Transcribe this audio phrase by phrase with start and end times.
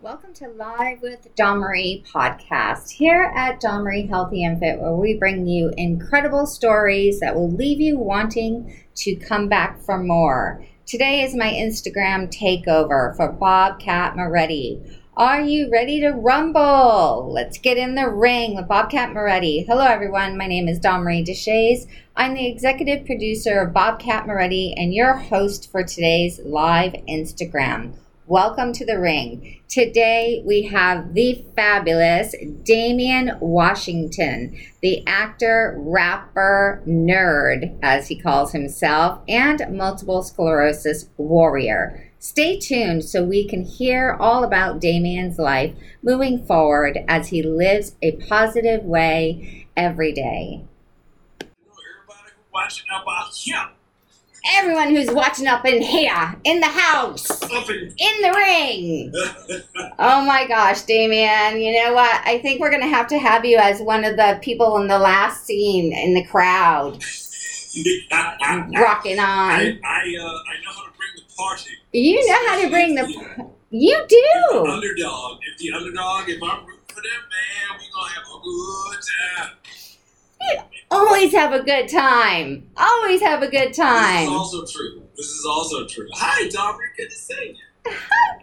[0.00, 5.48] Welcome to Live with Marie podcast here at Marie Healthy and Fit, where we bring
[5.48, 10.64] you incredible stories that will leave you wanting to come back for more.
[10.86, 14.80] Today is my Instagram takeover for Bobcat Moretti.
[15.16, 17.32] Are you ready to rumble?
[17.32, 19.64] Let's get in the ring with Bobcat Moretti.
[19.64, 20.38] Hello, everyone.
[20.38, 21.88] My name is Marie Deshays.
[22.16, 27.94] I'm the executive producer of Bobcat Moretti and your host for today's live Instagram.
[28.28, 29.58] Welcome to the ring.
[29.68, 39.20] Today we have the fabulous Damian Washington, the actor, rapper, nerd, as he calls himself,
[39.26, 42.12] and multiple sclerosis warrior.
[42.18, 47.96] Stay tuned so we can hear all about Damian's life moving forward as he lives
[48.02, 50.66] a positive way every day.
[51.40, 53.70] Everybody watching up out here,
[54.54, 59.12] Everyone who's watching up in here, in the house, in the ring.
[60.00, 62.20] Oh my gosh, Damien, you know what?
[62.24, 64.86] I think we're going to have to have you as one of the people in
[64.86, 67.02] the last scene in the crowd,
[68.78, 69.80] rocking I, on.
[69.84, 71.70] I, uh, I know how to bring the party.
[71.92, 73.50] You know how to bring the.
[73.70, 74.16] You If the
[74.52, 74.66] do!
[74.66, 79.00] underdog, if the underdog, if I'm rooting for them, man, we're gonna have a good
[79.36, 79.50] time.
[80.90, 82.68] Always have a good time.
[82.76, 84.26] Always have a good time.
[84.26, 85.02] This is also true.
[85.16, 86.08] This is also true.
[86.14, 86.96] Hi, Dominic.
[86.96, 87.92] Good to see you.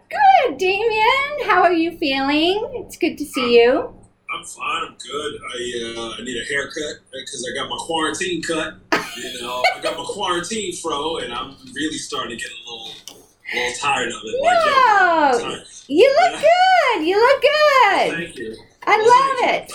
[0.09, 1.45] Good, Damien.
[1.49, 2.85] How are you feeling?
[2.85, 3.93] It's good to see you.
[4.33, 4.83] I'm fine.
[4.87, 5.33] I'm good.
[5.43, 8.75] I uh, I need a haircut because I got my quarantine cut.
[9.17, 12.91] You know, I got my quarantine fro, and I'm really starting to get a little,
[13.09, 14.41] a little tired of it.
[14.41, 15.67] Like, yo, tired.
[15.87, 17.07] You look good.
[17.07, 18.11] You look good.
[18.13, 18.55] Thank you.
[18.87, 19.71] I Well, love it.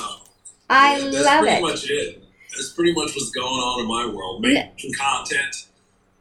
[0.71, 1.63] I yeah, that's love pretty it.
[1.63, 2.25] much it.
[2.55, 4.41] That's pretty much what's going on in my world.
[4.43, 5.67] Making content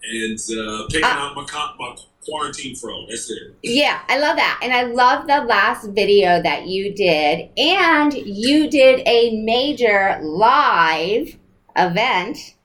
[0.03, 3.05] and uh, picking Uh, out my, co- my quarantine fro.
[3.07, 3.55] That's it.
[3.63, 4.59] Yeah, I love that.
[4.63, 7.49] And I love the last video that you did.
[7.57, 11.37] And you did a major live
[11.75, 12.55] event.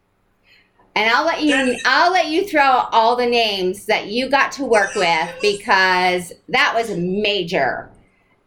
[0.96, 4.64] And I'll let you I'll let you throw all the names that you got to
[4.64, 7.90] work with because that was major.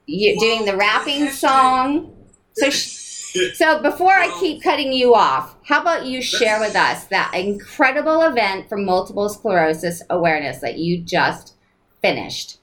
[0.05, 2.15] You doing the rapping song.
[2.53, 2.95] So sh-
[3.53, 8.21] so before I keep cutting you off, how about you share with us that incredible
[8.23, 11.55] event for multiple sclerosis awareness that you just
[12.01, 12.59] finished?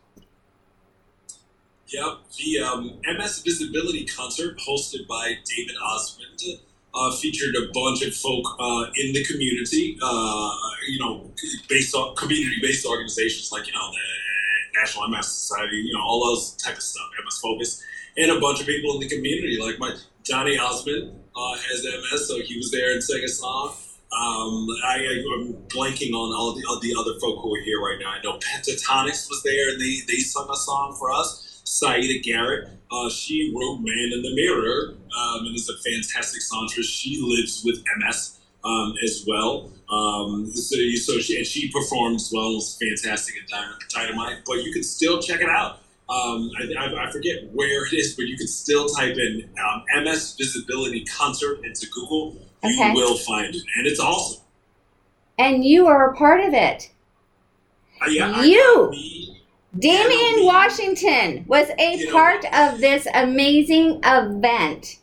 [1.88, 6.40] Yep, the um, MS Visibility concert hosted by David Osmond
[6.94, 10.50] uh, featured a bunch of folk uh, in the community, uh,
[10.88, 11.30] you know,
[11.68, 16.54] based on community-based organizations like, you know, the National MS Society, you know, all those
[16.56, 17.82] type of stuff, MS Focus,
[18.16, 22.28] and a bunch of people in the community, like my Johnny Osmond uh, has MS,
[22.28, 23.74] so he was there and sang a song.
[24.10, 25.04] Um, I,
[25.34, 28.10] I'm blanking on all the, all the other folk who are here right now.
[28.10, 31.62] I know Pentatonix was there and they, they sung a song for us.
[31.66, 36.86] Siedah Garrett, uh, she wrote Man in the Mirror um, and is a fantastic songstress.
[36.86, 39.72] She lives with MS um, as well.
[39.90, 42.52] Um, so, so she, and she performed as well.
[42.52, 45.80] It was fantastic at Dyn- Dynamite, but you can still check it out.
[46.08, 50.34] Um, I, I, forget where it is, but you can still type in um, MS
[50.38, 52.36] Visibility Concert into Google.
[52.62, 52.92] You Okay.
[52.92, 54.42] will find it, and it's awesome.
[55.38, 56.90] And you are a part of it.
[58.02, 58.92] Uh, yeah, You!
[59.78, 60.44] Damian.
[60.46, 64.96] Washington was a You know- part of this amazing event.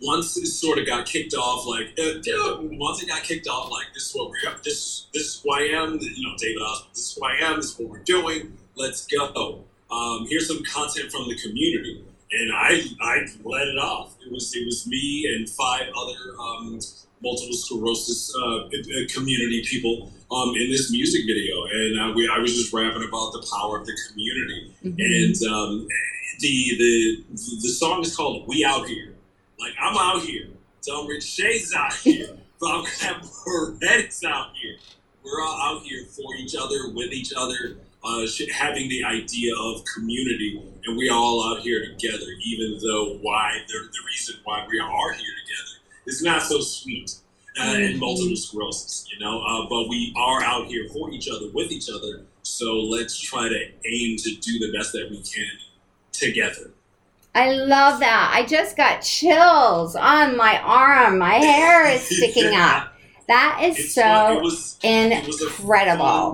[0.00, 3.86] once it sort of got kicked off, like uh, once it got kicked off, like
[3.94, 5.98] this is what we're this this is who I am.
[6.00, 6.90] You know, David Osmond.
[6.94, 7.56] This is who I am.
[7.56, 8.56] This is what we're doing.
[8.78, 9.64] Let's go.
[9.90, 14.14] Um, here's some content from the community, and I I let it off.
[14.24, 16.78] It was it was me and five other um,
[17.20, 18.68] multiple sclerosis uh, uh,
[19.12, 23.32] community people um, in this music video, and uh, we I was just rapping about
[23.32, 25.88] the power of the community and um,
[26.40, 27.24] the the
[27.62, 29.14] the song is called "We Out Here."
[29.58, 30.46] Like I'm out here,
[30.86, 32.28] Tom Rich Shay's out here,
[32.60, 34.76] Bobcat Moretti's out here.
[35.24, 39.82] We're all out here for each other, with each other, uh, having the idea of
[39.94, 42.26] community, and we are all out here together.
[42.44, 47.14] Even though why the, the reason why we are here together is not so sweet
[47.60, 47.98] uh, in Mhm.
[47.98, 49.40] multiple sclerosis, you know.
[49.40, 52.24] Uh, but we are out here for each other, with each other.
[52.42, 55.50] So let's try to aim to do the best that we can
[56.12, 56.70] together.
[57.34, 58.32] I love that.
[58.34, 61.18] I just got chills on my arm.
[61.18, 62.94] My hair is sticking up.
[63.28, 66.32] That is It's so was, it was a incredible.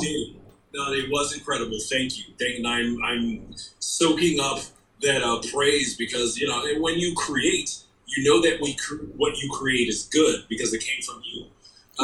[0.75, 1.79] No, it was incredible.
[1.89, 2.25] Thank you.
[2.39, 4.59] Thank, and I'm I'm soaking up
[5.03, 9.37] that uh, praise because you know when you create, you know that we cr- what
[9.37, 11.47] you create is good because it came from you.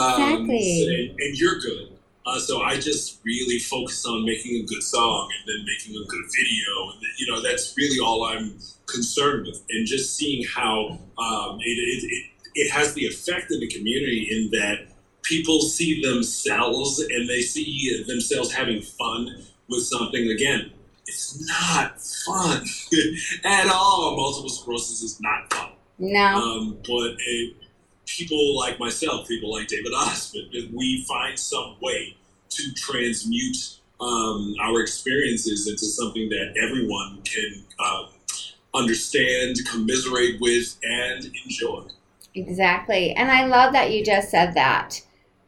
[0.01, 0.85] Um, Exactly.
[0.85, 1.97] so- and, and you're good.
[2.27, 6.07] Uh, so I just really focused on making a good song and then making a
[6.07, 8.57] good video, and you know that's really all I'm
[8.87, 13.59] concerned with, and just seeing how um, it, it, it it has the effect in
[13.59, 20.31] the community in that people see themselves and they see themselves having fun with something
[20.31, 20.73] again
[21.07, 22.65] it's not fun
[23.45, 27.55] at all multiple sclerosis is not fun no um, but it,
[28.07, 32.17] people like myself people like david osmond we find some way
[32.49, 38.09] to transmute um, our experiences into something that everyone can um,
[38.75, 41.85] understand commiserate with and enjoy
[42.35, 43.13] Exactly.
[43.13, 45.01] And I love that you just said that.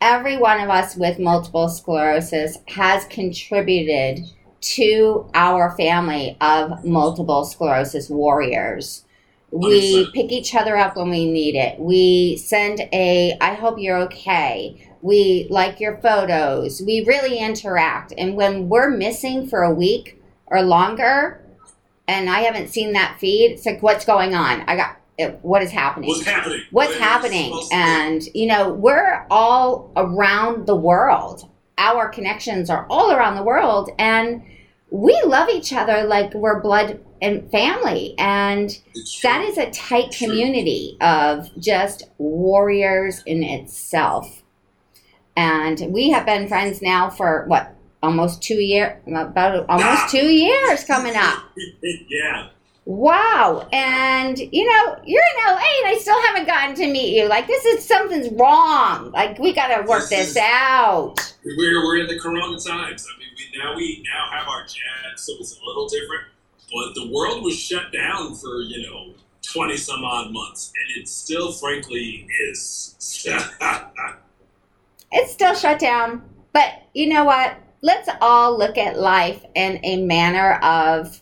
[0.04, 4.28] Every one of us with multiple sclerosis has contributed
[4.62, 9.04] to our family of multiple sclerosis warriors.
[9.52, 11.78] We pick each other up when we need it.
[11.78, 14.90] We send a, I hope you're okay.
[15.02, 16.82] We like your photos.
[16.84, 18.12] We really interact.
[18.18, 21.40] And when we're missing for a week or longer,
[22.08, 24.62] and I haven't seen that feed, it's like, what's going on?
[24.62, 24.96] I got
[25.42, 26.08] what is happening?
[26.08, 26.62] What's happening?
[26.70, 27.68] What's what happening?
[27.72, 31.48] and you know we're all around the world.
[31.78, 34.42] Our connections are all around the world and
[34.90, 38.14] we love each other like we're blood and family.
[38.18, 38.78] And
[39.22, 44.42] that is a tight community of just warriors in itself.
[45.34, 50.84] And we have been friends now for what almost two years about almost two years
[50.84, 51.42] coming up.
[52.08, 52.48] Yeah
[52.84, 53.68] Wow.
[53.72, 57.28] And, you know, you're in LA and I still haven't gotten to meet you.
[57.28, 59.12] Like, this is something's wrong.
[59.12, 61.34] Like, we got to work this, this is, out.
[61.44, 63.06] We're, we're in the corona times.
[63.06, 66.24] I mean, we, now we now have our jab, so it's a little different.
[66.72, 69.14] But the world was shut down for, you know,
[69.52, 70.72] 20 some odd months.
[70.76, 72.96] And it still, frankly, is.
[75.12, 76.22] it's still shut down.
[76.52, 77.56] But you know what?
[77.80, 81.21] Let's all look at life in a manner of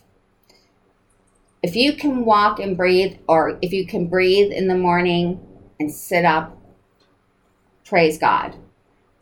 [1.63, 5.39] if you can walk and breathe, or if you can breathe in the morning
[5.79, 6.57] and sit up,
[7.85, 8.55] praise God.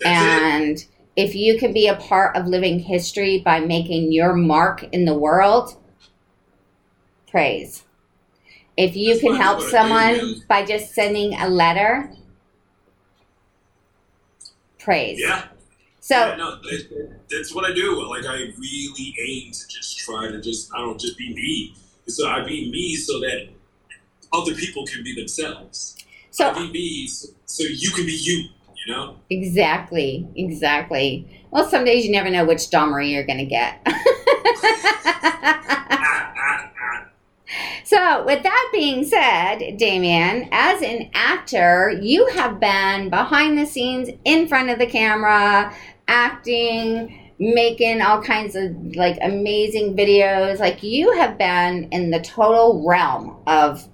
[0.05, 0.85] and
[1.17, 5.13] if you can be a part of living history by making your mark in the
[5.13, 5.75] world,
[7.29, 7.83] praise.
[8.77, 12.13] If you That's can help someone by just sending a letter,
[14.77, 15.19] praise.
[15.21, 15.47] Yeah.
[15.99, 16.61] So yeah, no,
[17.29, 18.01] that's what I do.
[18.07, 21.75] Like I really aim to just try to just I don't just be me
[22.09, 23.49] so I be me so that
[24.33, 25.97] other people can be themselves.
[26.31, 28.49] So I be me so you can be you.
[28.85, 29.17] You know?
[29.29, 30.27] Exactly.
[30.35, 31.27] Exactly.
[31.51, 33.81] Well, some days you never know which Domri you're going to get.
[37.83, 44.09] so, with that being said, Damien, as an actor, you have been behind the scenes,
[44.23, 45.73] in front of the camera,
[46.07, 50.59] acting, making all kinds of like amazing videos.
[50.59, 53.87] Like you have been in the total realm of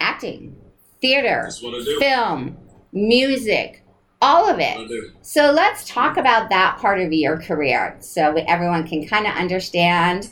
[0.00, 0.56] acting,
[1.00, 1.50] theater,
[1.98, 2.56] film,
[2.92, 3.84] music,
[4.20, 5.12] all of it.
[5.22, 10.30] So let's talk about that part of your career so everyone can kind of understand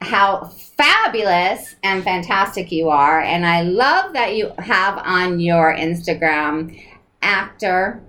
[0.00, 3.20] how fabulous and fantastic you are.
[3.20, 6.82] And I love that you have on your Instagram
[7.22, 8.02] actor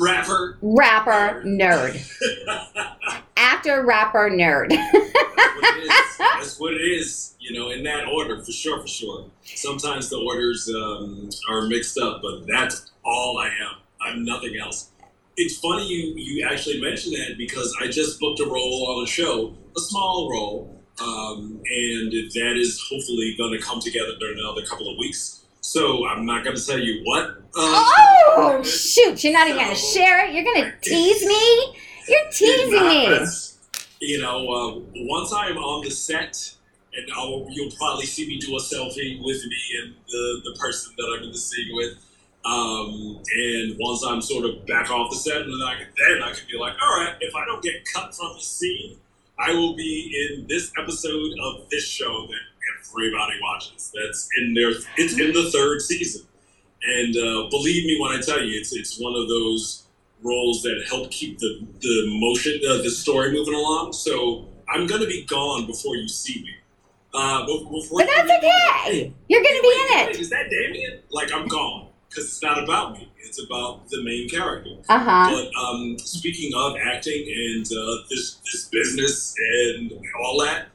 [0.00, 0.58] Rapper.
[0.62, 2.00] Rapper, nerd.
[3.36, 4.70] Actor, rapper, nerd.
[6.18, 7.34] That's what it is.
[7.38, 9.30] You know, in that order, for sure, for sure.
[9.44, 13.76] Sometimes the orders um, are mixed up, but that's all I am.
[14.00, 14.90] I'm nothing else.
[15.36, 19.06] It's funny you, you actually mentioned that because I just booked a role on a
[19.06, 24.64] show, a small role, um, and that is hopefully going to come together in another
[24.64, 25.39] couple of weeks.
[25.70, 27.28] So I'm not going to tell you what.
[27.54, 27.84] Uh,
[28.34, 29.22] oh shoot!
[29.22, 30.34] You're not even going to share it.
[30.34, 31.76] You're going to tease me.
[32.08, 33.24] You're teasing me.
[34.00, 36.56] You know, uh, once I'm on the set,
[36.92, 40.92] and I'll, you'll probably see me do a selfie with me and the, the person
[40.98, 41.98] that I'm in the scene with.
[42.44, 46.22] Um, and once I'm sort of back off the set, and then I, can, then
[46.24, 48.96] I can be like, all right, if I don't get cut from the scene,
[49.38, 52.49] I will be in this episode of this show that
[52.88, 53.92] everybody watches.
[53.94, 54.70] That's in there.
[54.96, 56.26] It's in the third season,
[56.82, 59.84] and uh, believe me when I tell you, it's it's one of those
[60.22, 63.92] roles that help keep the the motion, uh, the story moving along.
[63.92, 66.54] So I'm gonna be gone before you see me.
[67.12, 69.12] Uh, before but that's okay.
[69.28, 70.16] You're gonna be in it.
[70.16, 71.00] Is that Damien?
[71.10, 73.10] Like I'm gone because it's not about me.
[73.18, 74.70] It's about the main character.
[74.88, 75.30] Uh-huh.
[75.30, 79.34] But um, speaking of acting and uh, this this business
[79.64, 80.68] and all that,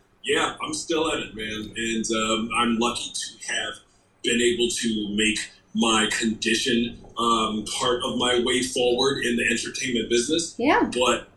[0.61, 3.75] I'm still at it, man, and um, I'm lucky to have
[4.23, 10.09] been able to make my condition um, part of my way forward in the entertainment
[10.09, 10.55] business.
[10.57, 10.89] Yeah.
[10.93, 11.27] But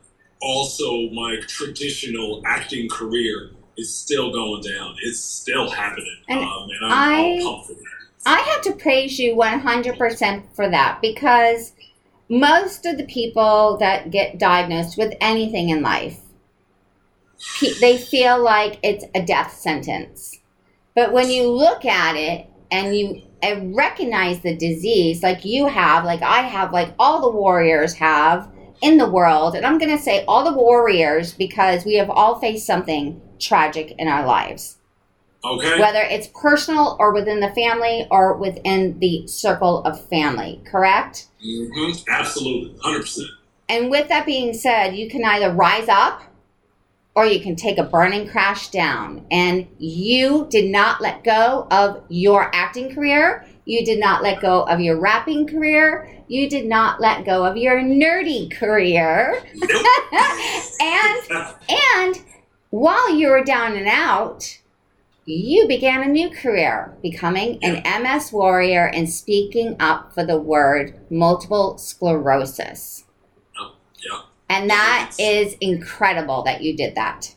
[0.41, 4.95] also my traditional acting career is still going down.
[5.03, 6.17] It's still happening.
[6.29, 7.85] And um, and I'm, I- I'm pumped for that.
[8.27, 11.73] I have to praise you 100% for that because
[12.29, 16.19] most of the people that get diagnosed with anything in life,
[17.81, 20.39] they feel like it's a death sentence.
[20.95, 23.23] But when you look at it and you
[23.75, 28.99] recognize the disease, like you have, like I have, like all the warriors have in
[28.99, 32.67] the world, and I'm going to say all the warriors because we have all faced
[32.67, 34.79] something tragic in our lives
[35.45, 35.81] Okay.
[35.81, 41.29] whether it's personal or within the family or within the circle of family, correct?
[41.41, 42.79] hmm Absolutely.
[42.81, 43.27] 100%.
[43.69, 46.23] And with that being said, you can either rise up
[47.19, 49.27] or you can take a burning crash down.
[49.29, 53.45] And you did not let go of your acting career.
[53.65, 56.09] You did not let go of your rapping career.
[56.29, 59.43] You did not let go of your nerdy career.
[59.53, 59.87] Nope.
[60.81, 62.25] and and
[62.71, 64.61] while you were down and out,
[65.25, 70.95] you began a new career, becoming an MS warrior and speaking up for the word
[71.11, 73.03] multiple sclerosis.
[74.49, 77.35] And that is incredible that you did that.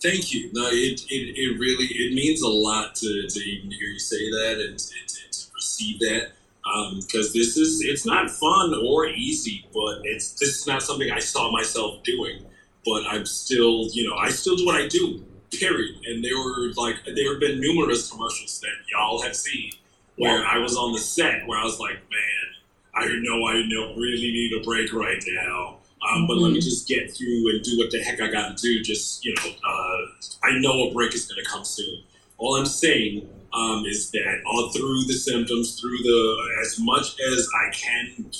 [0.00, 0.50] Thank you.
[0.52, 4.30] No, it, it, it really it means a lot to, to even hear you say
[4.30, 6.32] that and, and to, to receive that
[6.72, 11.10] um, because this is it's not fun or easy, but it's this is not something
[11.10, 12.44] I saw myself doing.
[12.84, 15.24] But I'm still, you know, I still do what I do.
[15.50, 15.96] Period.
[16.06, 19.72] And there were like there have been numerous commercials that y'all have seen
[20.16, 22.48] where I was on the set where I was like, man,
[22.94, 25.77] I know I know really need a break right now.
[26.02, 28.62] Um, But let me just get through and do what the heck I got to
[28.62, 28.82] do.
[28.82, 32.02] Just you know, uh, I know a break is going to come soon.
[32.38, 37.48] All I'm saying um, is that all through the symptoms, through the as much as
[37.66, 38.30] I can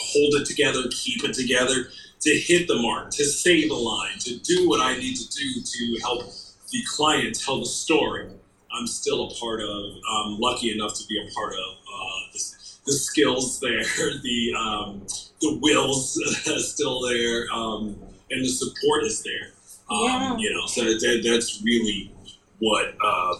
[0.00, 1.88] hold it together, keep it together,
[2.22, 5.62] to hit the mark, to say the line, to do what I need to do
[5.62, 6.24] to help
[6.70, 8.28] the client tell the story.
[8.72, 9.84] I'm still a part of.
[10.10, 12.40] I'm lucky enough to be a part of uh, the,
[12.86, 13.82] the skills there,
[14.22, 15.06] the um,
[15.44, 16.14] the will's
[16.72, 17.96] still there, um,
[18.30, 19.52] and the support is there.
[19.90, 20.36] Um, Yeah.
[20.38, 22.10] You know, so that, that's really
[22.58, 23.34] what uh,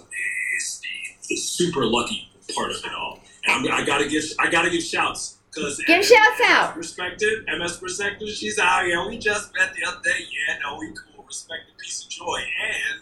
[0.59, 3.21] is the, the super lucky part of it all.
[3.47, 6.77] And I'm, I gotta give I gotta give shouts because Give shouts out.
[6.77, 9.07] Respected MS Perspective, she's out here.
[9.09, 10.19] We just met the other day.
[10.21, 11.25] Yeah, no, we cool.
[11.27, 12.41] Respected, peace, and joy.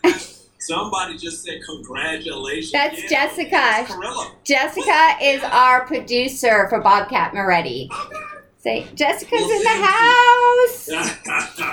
[0.05, 0.21] And
[0.59, 2.73] somebody just said congratulations.
[2.73, 3.51] That's Yeah, Jessica.
[3.51, 7.91] that's Jessica is our producer for Bobcat Moretti.
[8.63, 10.89] Say, Jessica's in the house.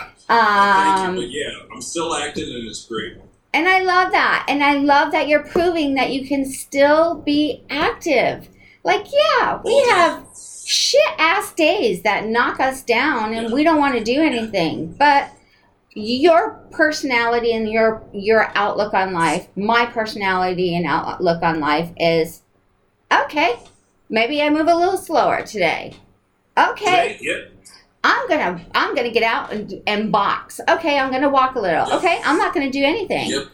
[0.29, 3.17] Um, you, yeah, I'm still acting and it's great.
[3.51, 4.46] And I love that.
[4.48, 8.48] And I love that you're proving that you can still be active.
[8.84, 13.98] Like, yeah, we have shit ass days that knock us down and we don't want
[13.98, 14.93] to do anything.
[14.93, 15.31] But
[15.93, 22.43] your personality and your your outlook on life, my personality and outlook on life is
[23.12, 23.60] okay,
[24.10, 25.96] maybe I move a little slower today.
[26.72, 27.22] Okay, Right?
[27.22, 27.51] Yep.
[28.04, 30.60] I'm gonna I'm gonna get out and, and box.
[30.70, 31.92] Okay, I'm gonna walk a little.
[31.98, 33.30] Okay, I'm not gonna do anything.
[33.30, 33.48] Yep.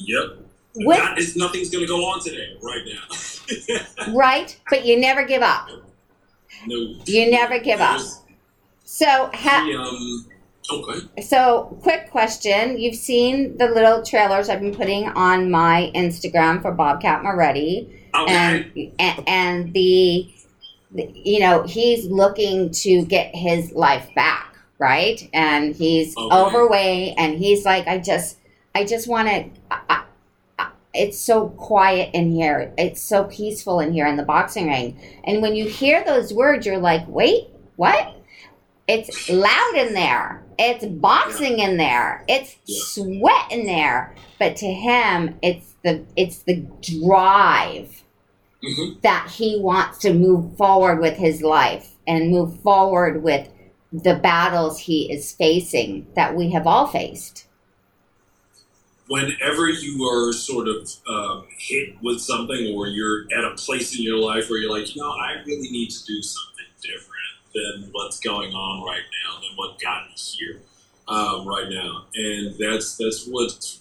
[0.00, 0.24] Yep.
[0.74, 4.14] With Not, it's, nothing's gonna go on today, right now.
[4.14, 5.68] right, but you never give up.
[6.66, 6.94] no.
[7.04, 8.00] You never give up.
[8.84, 10.26] So ha- the, um,
[10.88, 11.22] okay.
[11.22, 12.78] so quick question.
[12.78, 17.98] You've seen the little trailers I've been putting on my Instagram for Bobcat Moretti.
[18.14, 18.32] Okay.
[18.34, 20.32] and and, and the
[20.94, 25.28] you know he's looking to get his life back right?
[25.32, 26.34] And he's Okay.
[26.36, 28.38] overweight and he's like i just
[28.74, 29.44] i just want to
[30.94, 32.72] it's so quiet in here.
[32.76, 35.00] It's so peaceful in here in the boxing ring.
[35.24, 38.14] And when you hear those words you're like wait what?
[38.88, 40.42] It's loud in there.
[40.58, 42.24] It's boxing in there.
[42.28, 44.14] It's sweat in there.
[44.38, 48.02] But to him it's the it's the drive
[48.64, 49.00] Mhm.
[49.02, 53.48] that he wants to move forward with his life and move forward with
[53.92, 57.46] the battles he is facing that we have all faced.
[59.08, 64.02] whenever you are sort of um, hit with something or you're at a place in
[64.02, 67.12] your life where you're like, you know, I really need to do something different
[67.54, 70.62] than what's going on right now, than what got me here
[71.08, 72.06] um, right now.
[72.14, 73.76] And that's that's what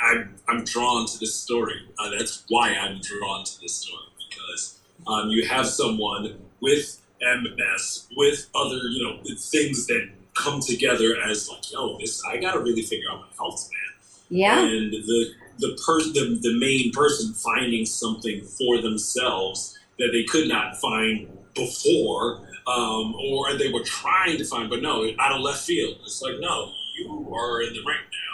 [0.00, 1.74] I'm, I'm drawn to this story.
[1.98, 8.06] Uh, that's why I'm drawn to this story because um, you have someone with MS,
[8.16, 12.60] with other, you know, things that come together as like, yo, this I got to
[12.60, 14.60] really figure out my health, man Yeah.
[14.60, 20.46] and the the person the, the main person finding something for themselves that they could
[20.48, 25.64] not find before, um, or they were trying to find, but no, out of left
[25.64, 25.96] field.
[26.04, 28.27] It's like, no, you are in the ring now.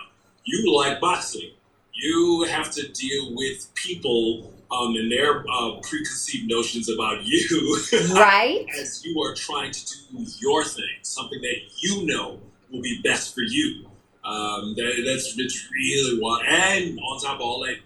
[0.45, 1.51] You like boxing.
[1.93, 7.79] You have to deal with people um, and their uh, preconceived notions about you.
[8.15, 8.67] right.
[8.79, 13.35] as you are trying to do your thing, something that you know will be best
[13.35, 13.87] for you.
[14.25, 17.77] Um, that, that's, that's really what, and on top of all that,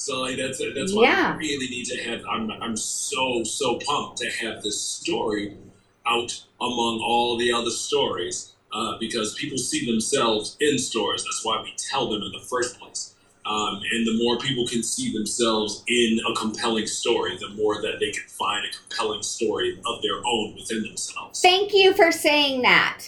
[0.00, 1.32] so like that's that's why Yeah.
[1.34, 2.24] I really need to have.
[2.28, 5.56] I'm I'm so so pumped to have this story
[6.06, 11.24] out among all the other stories uh, because people see themselves in stories.
[11.24, 13.14] That's why we tell them in the first place.
[13.46, 17.98] Um, and the more people can see themselves in a compelling story, the more that
[17.98, 21.40] they can find a compelling story of their own within themselves.
[21.40, 23.06] Thank you for saying that.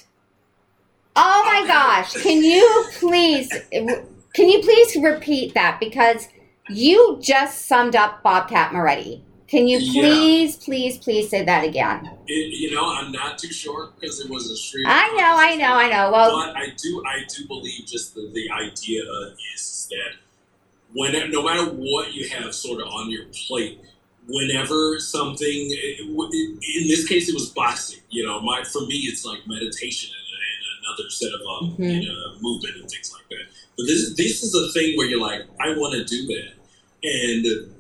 [1.15, 2.15] Oh my gosh.
[2.23, 6.29] Can you please can you please repeat that because
[6.71, 9.23] you just summed up Bobcat Moretti.
[9.53, 10.01] Can you Yeah.
[10.01, 12.09] please please please say that again?
[12.27, 14.87] It, you know, I'm not too sure because it was a stream.
[14.89, 16.11] I know, I know, I know.
[16.11, 19.03] Well, but I do, I do believe just the, the idea
[19.55, 20.13] is that
[20.95, 23.79] when no matter what you have sort of on your plate,
[24.27, 25.61] whenever something,
[26.01, 28.01] in this case, it was boxing.
[28.09, 32.03] You know, my for me, it's like meditation and, and another set of um, Mhm.
[32.05, 33.45] you know, movement and things like that.
[33.77, 36.53] But this this is a thing where you're like, I want to do that,
[37.03, 37.75] and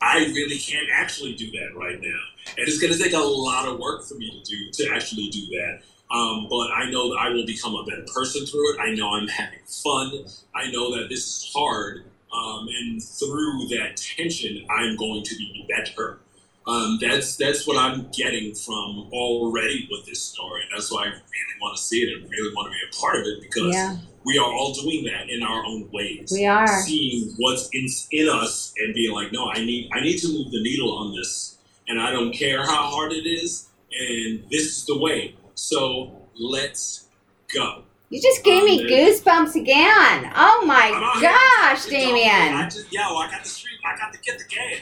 [0.00, 2.20] I really can't actually do that right now,
[2.56, 5.28] and it's going to take a lot of work for me to do to actually
[5.28, 5.80] do that.
[6.10, 8.80] Um, but I know that I will become a better person through it.
[8.80, 10.24] I know I'm having fun.
[10.54, 15.66] I know that this is hard, um, and through that tension, I'm going to be
[15.68, 16.20] better.
[16.66, 20.62] Um, that's that's what I'm getting from already with this story.
[20.72, 23.16] That's why I really want to see it and really want to be a part
[23.16, 23.96] of it because yeah,
[24.28, 26.28] we are all doing that in our own ways.
[26.30, 26.66] we are.
[26.82, 30.50] Seeing what's in, in us and being like, no, I need I need to move
[30.52, 31.56] the needle on this,
[31.88, 33.68] and I don't care how hard it is,
[33.98, 35.34] and this is the way.
[35.54, 37.06] So let's
[37.54, 37.82] go.
[38.10, 40.30] You just gave me Um, goosebumps again.
[40.34, 40.88] Oh my
[41.20, 42.70] gosh, all- I Damien.
[42.70, 43.78] just yo, I got the street.
[43.86, 44.80] I got to get the game.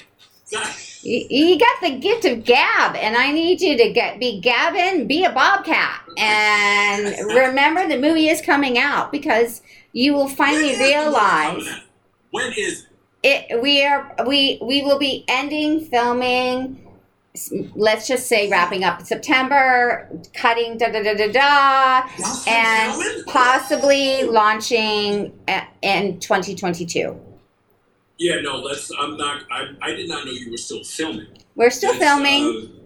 [1.07, 5.07] You, you got the gift of gab, and I need you to get be gabbing,
[5.07, 10.73] be a bobcat, and remember the movie is coming out because you will finally When
[10.73, 11.81] is the movie realize?
[12.33, 12.87] When is
[13.23, 13.47] it?
[13.51, 13.62] it.
[13.62, 16.83] We are we we will be ending filming.
[17.77, 22.09] Let's just say wrapping up September, cutting da da da da da,
[22.49, 27.26] and possibly launching uh, in 2022.
[28.18, 28.90] Yeah, no, let's.
[28.98, 29.42] I'm not.
[29.50, 31.26] I, I did not know you were still filming.
[31.55, 32.44] We're still It's, filming.
[32.44, 32.83] uh,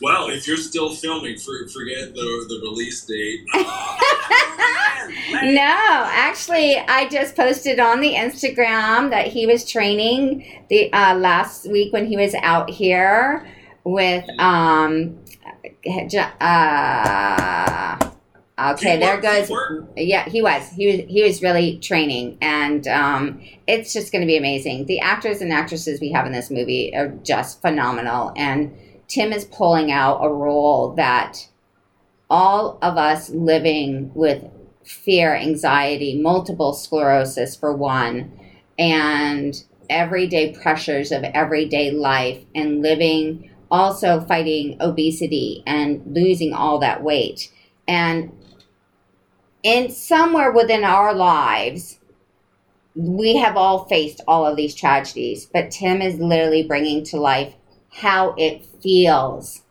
[0.00, 3.40] well, if you're still filming, for, forget the the release date.
[5.08, 11.14] Uh, No, actually, I just posted on the Instagram that he was training the uh,
[11.14, 13.46] last week when he was out here
[13.84, 15.18] with um.
[16.40, 18.10] Uh,
[18.58, 19.50] okay, He there goes.
[19.96, 20.68] Yeah, he was.
[20.70, 21.00] He was.
[21.08, 24.86] He was really training, and um, it's just going to be amazing.
[24.86, 28.76] The actors and actresses we have in this movie are just phenomenal, and
[29.08, 31.48] Tim is pulling out a role that
[32.30, 34.44] all of us living with
[34.84, 38.32] fear, anxiety, multiple sclerosis for one,
[38.78, 47.02] and everyday pressures of everyday life, and living also fighting obesity and losing all that
[47.02, 47.52] weight.
[47.86, 48.32] And
[49.62, 51.98] in somewhere within our lives,
[52.94, 57.54] we have all faced all of these tragedies, but Tim is literally bringing to life
[57.90, 59.62] how it feels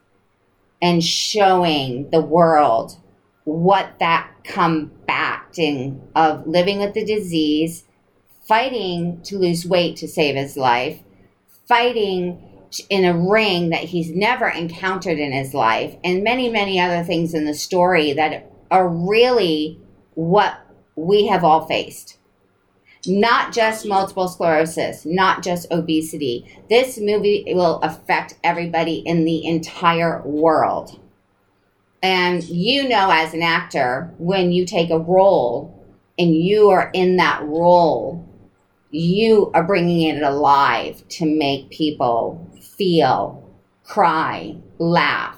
[0.82, 2.97] and showing the world
[3.43, 7.84] what that combating of living with the disease,
[8.47, 11.02] fighting to lose weight to save his life,
[11.67, 12.41] fighting
[12.89, 17.34] in a ring that he's never encountered in his life, and many, many other things
[17.34, 19.80] in the story that are really
[20.15, 20.60] what
[20.95, 22.17] we have all faced.
[23.06, 26.45] Not just multiple sclerosis, not just obesity.
[26.69, 30.99] This movie will affect everybody in the entire world.
[32.03, 35.73] And you know, as an actor, when you take a role
[36.19, 38.27] and you are in that role,
[38.91, 43.43] you are bringing it alive to make people feel,
[43.84, 45.38] cry, laugh,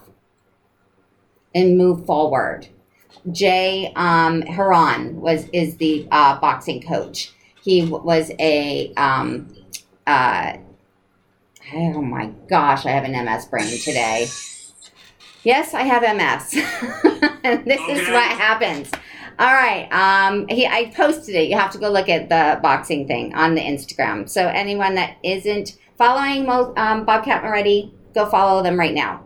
[1.53, 2.67] and move forward.
[3.31, 7.31] Jay um, Haran was is the uh, boxing coach.
[7.61, 9.55] He was a um,
[10.07, 10.57] uh,
[11.73, 14.27] oh my gosh, I have an MS brain today.
[15.43, 16.53] Yes, I have MS.
[17.43, 18.91] and this is what happens.
[19.39, 19.87] All right.
[19.91, 21.47] Um, he I posted it.
[21.47, 24.27] You have to go look at the boxing thing on the Instagram.
[24.27, 29.23] So anyone that isn't following Mo- um, Bobcat Moretti, go follow them right now.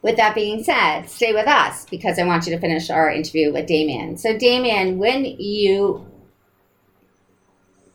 [0.00, 3.52] With that being said, stay with us because I want you to finish our interview
[3.52, 4.16] with Damien.
[4.16, 6.06] So, Damien, when you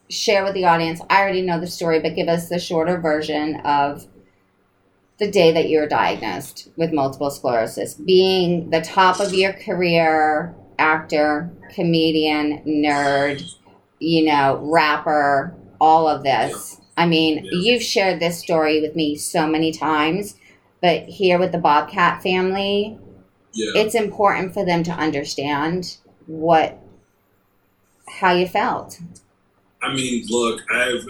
[0.10, 3.62] share with the audience, I already know the story, but give us the shorter version
[3.62, 4.06] of
[5.18, 10.54] the day that you were diagnosed with multiple sclerosis, being the top of your career,
[10.80, 13.44] actor, comedian, nerd,
[14.00, 16.82] you know, rapper, all of this.
[16.98, 20.36] I mean, you've shared this story with me so many times,
[20.84, 23.00] but here with the Bobcat family,
[23.54, 23.82] Yeah.
[23.82, 26.78] it's important for them to understand what
[28.20, 29.00] how you felt.
[29.82, 31.06] I mean, look, I've.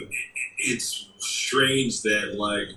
[0.60, 2.70] It's strange that like,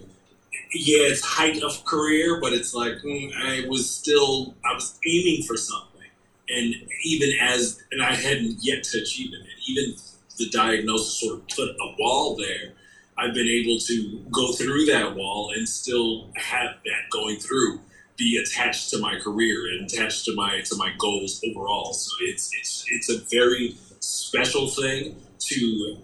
[0.75, 5.43] yeah, it's height of career, but it's like mm, I was still I was aiming
[5.45, 6.09] for something,
[6.49, 9.95] and even as and I hadn't yet to achieve it, and even
[10.39, 12.73] the diagnosis sort of put a wall there.
[13.19, 17.81] I've been able to go through that wall and still have that going through,
[18.17, 21.93] be attached to my career and attached to my to my goals overall.
[21.93, 25.99] So it's it's it's a very special thing to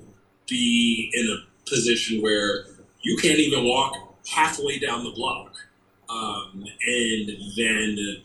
[0.48, 2.66] be in a position where
[3.02, 3.94] you can't even walk
[4.26, 5.54] halfway down the block
[6.08, 8.22] um, and then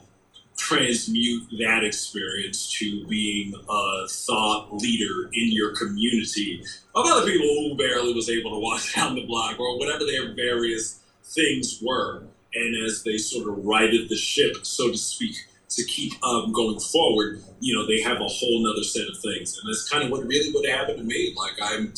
[0.57, 6.63] transmute that experience to being a thought leader in your community.
[6.95, 10.33] Of other people who barely was able to walk down the block or whatever their
[10.33, 15.35] various things were and as they sort of righted the ship so to speak
[15.69, 19.57] to keep um, going forward you know they have a whole nother set of things.
[19.57, 21.93] And that's kind of what really what happened to me like i'm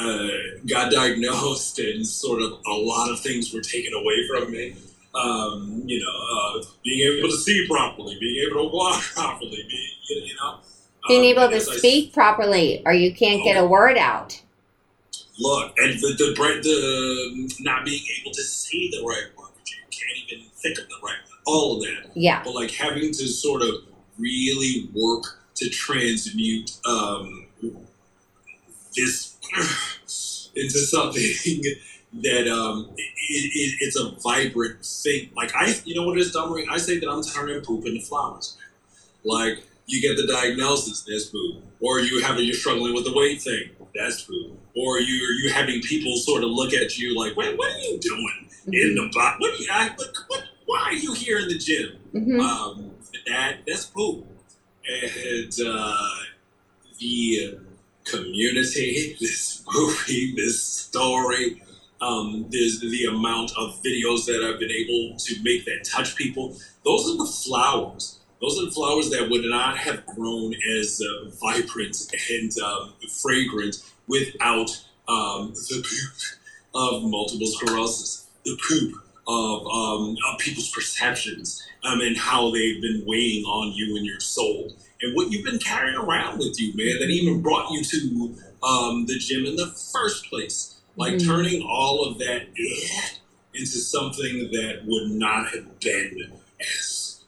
[0.00, 0.28] uh,
[0.66, 4.76] got diagnosed and sort of a lot of things were taken away from me
[5.18, 9.90] um, you know uh, being able to see properly being able to walk properly being,
[10.08, 10.58] you you know
[11.08, 13.96] Being um, able and to as I speak properly or you can't get a word
[13.98, 14.40] out.
[15.38, 20.32] look and the the, the not being able to say the right word you can't
[20.32, 22.42] even think of the right all of that Yeah.
[22.44, 23.70] but like having to sort of
[24.18, 25.24] really work
[25.56, 27.46] to transmute um,
[28.96, 29.36] this
[30.56, 31.22] into something
[32.12, 35.30] that um, it, it, it's a vibrant thing.
[35.36, 36.66] Like I, you know what it is, Dominic?
[36.70, 38.56] I say that I'm turning poop into flowers.
[39.24, 43.42] Like you get the diagnosis, that's poop, or you have you're struggling with the weight
[43.42, 47.56] thing, that's poop, or you're you having people sort of look at you like, wait,
[47.58, 49.36] what are you doing in the box?
[49.40, 51.98] What, are you, I, what, what, why are you here in the gym?
[52.12, 52.90] hmm Um,
[53.26, 54.26] that that's poop,
[54.86, 56.08] and uh,
[56.98, 57.58] the
[58.04, 61.62] community, this movie, this story,
[62.00, 66.56] um, there's the amount of videos that I've been able to make that touch people.
[66.84, 68.20] Those are the flowers.
[68.40, 71.96] Those are the flowers that would not have grown as uh, vibrant
[72.30, 74.70] and um, fragrant without
[75.08, 76.38] um, the poop
[76.74, 78.94] of multiple sclerosis, the poop
[79.26, 84.20] of, um, of people's perceptions um, and how they've been weighing on you and your
[84.20, 88.36] soul and what you've been carrying around with you, man, that even brought you to
[88.62, 90.77] um, the gym in the first place.
[90.98, 91.26] Like Mhm.
[91.26, 92.48] turning all of that
[93.54, 97.20] into something that would not have been as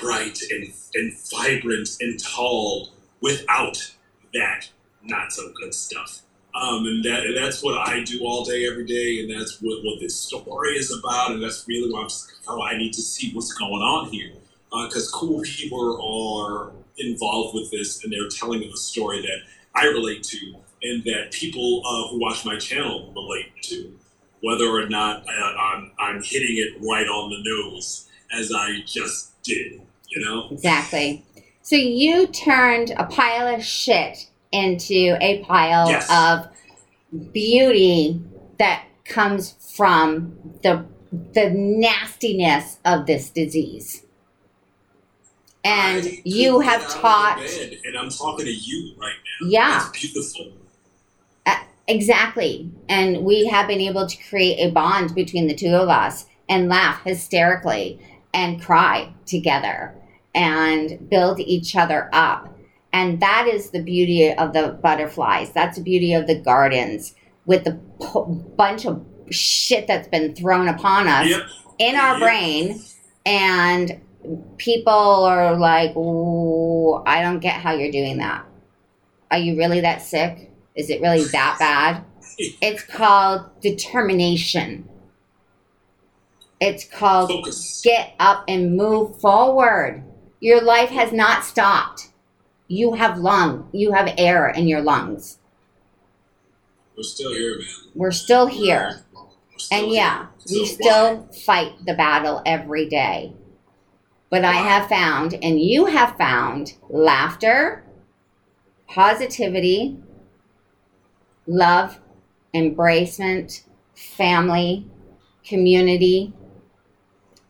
[0.00, 3.92] bright and, and vibrant and tall without
[4.34, 4.70] that
[5.04, 6.22] not so good stuff.
[6.54, 9.84] Um, and that and that's what I do all day, every day, and that's what,
[9.84, 12.08] what this story is about, and that's really why I'm
[12.48, 14.32] oh, I need to see what's going on here,
[14.72, 19.38] because cool people are involved with this, and they're telling a story that
[19.74, 23.92] I relate to, and that people uh, who watch my channel relate to,
[24.42, 29.40] whether or not uh, I'm I'm hitting it right on the nose as I just
[29.42, 30.48] did, you know.
[30.50, 31.24] Exactly.
[31.62, 36.10] So you turned a pile of shit into a pile Yes.
[36.10, 36.48] of
[37.32, 38.20] beauty
[38.58, 40.84] that comes from the
[41.34, 44.04] the nastiness of this disease.
[45.64, 47.38] And you have get out of taught
[47.84, 49.48] and I'm talking to you right now.
[49.48, 50.52] yeah, That's beautiful.
[51.88, 52.70] Exactly.
[52.88, 56.68] And we have been able to create a bond between the two of us and
[56.68, 58.00] laugh hysterically
[58.34, 59.94] and cry together
[60.34, 62.48] and build each other up.
[62.92, 65.50] And that is the beauty of the butterflies.
[65.52, 67.14] That's the beauty of the gardens
[67.46, 71.42] with the po- bunch of shit that's been thrown upon us Yep.
[71.78, 72.20] in our Yep.
[72.20, 72.80] brain.
[73.24, 74.00] And
[74.58, 78.44] people are like, Ooh, I don't get how you're doing that.
[79.30, 80.50] Are you really that sick?
[80.74, 82.04] Is it really that bad?
[82.62, 84.88] It's called determination.
[86.60, 87.82] It's called Focus.
[87.84, 90.02] get up and move forward.
[90.40, 92.08] Your life has not stopped.
[92.68, 95.38] You have lung, you have air in your lungs.
[96.96, 97.66] We're still here, man.
[97.94, 99.02] We're still here.
[99.52, 99.96] We're still And here.
[99.96, 103.34] yeah, we So still fight the battle every day.
[104.30, 107.84] But I have found, and you have found, laughter,
[108.88, 109.98] positivity,
[111.46, 111.98] love,
[112.54, 113.62] embracement,
[113.94, 114.86] family,
[115.44, 116.32] community,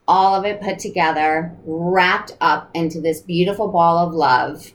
[0.07, 4.73] all of it put together, wrapped up into this beautiful ball of love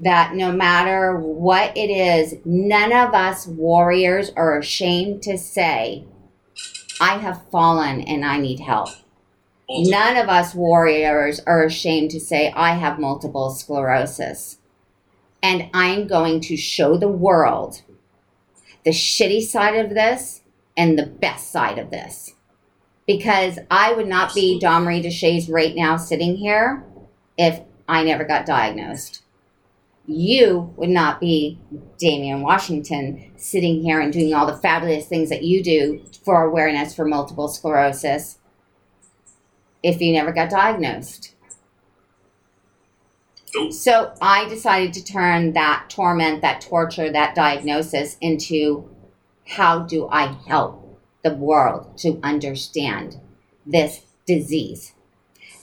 [0.00, 6.04] that no matter what it is, none of us warriors are ashamed to say,
[7.00, 8.88] I have fallen and I need help.
[9.68, 14.58] Multiple- None of us warriors are ashamed to say, I have multiple sclerosis.
[15.42, 17.82] And I'm going to show the world
[18.84, 20.42] the shitty side of this
[20.76, 22.34] and the best side of this.
[23.06, 26.84] Because I would not be Domri DeShays right now sitting here
[27.36, 29.22] if I never got diagnosed.
[30.06, 31.58] You would not be
[31.98, 36.94] Damian Washington sitting here and doing all the fabulous things that you do for awareness
[36.94, 38.38] for multiple sclerosis
[39.82, 41.34] if you never got diagnosed.
[43.70, 48.88] So I decided to turn that torment, that torture, that diagnosis into
[49.46, 53.16] how do I help the world to understand
[53.66, 54.94] this disease?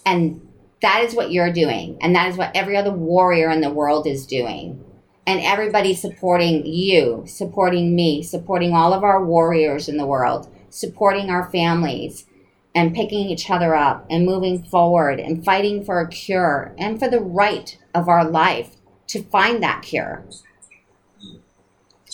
[0.05, 0.47] And
[0.81, 1.97] that is what you're doing.
[2.01, 4.83] And that is what every other warrior in the world is doing.
[5.27, 11.31] And everybody supporting you, supporting me, supporting all of our warriors in the world, supporting
[11.31, 12.27] our families,
[12.75, 17.09] and picking each other up and moving forward and fighting for a cure and for
[17.09, 18.75] the right of our life
[19.07, 20.25] to find that cure.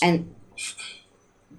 [0.03, 0.35] And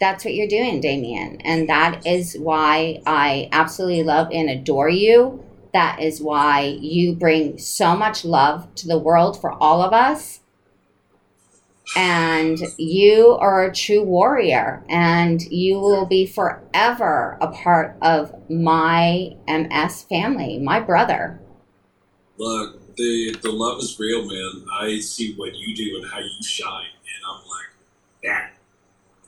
[0.01, 1.41] that's what you're doing, Damien.
[1.43, 5.45] And that is why I absolutely love and adore you.
[5.73, 10.41] That is why you bring so much love to the world for all of us.
[11.95, 19.37] And you are a true warrior, and you will be forever a part of my
[19.47, 21.39] MS family, my brother.
[22.39, 24.65] Look, the the love is real, man.
[24.73, 28.53] I see what you do and how you shine, and I'm like, that,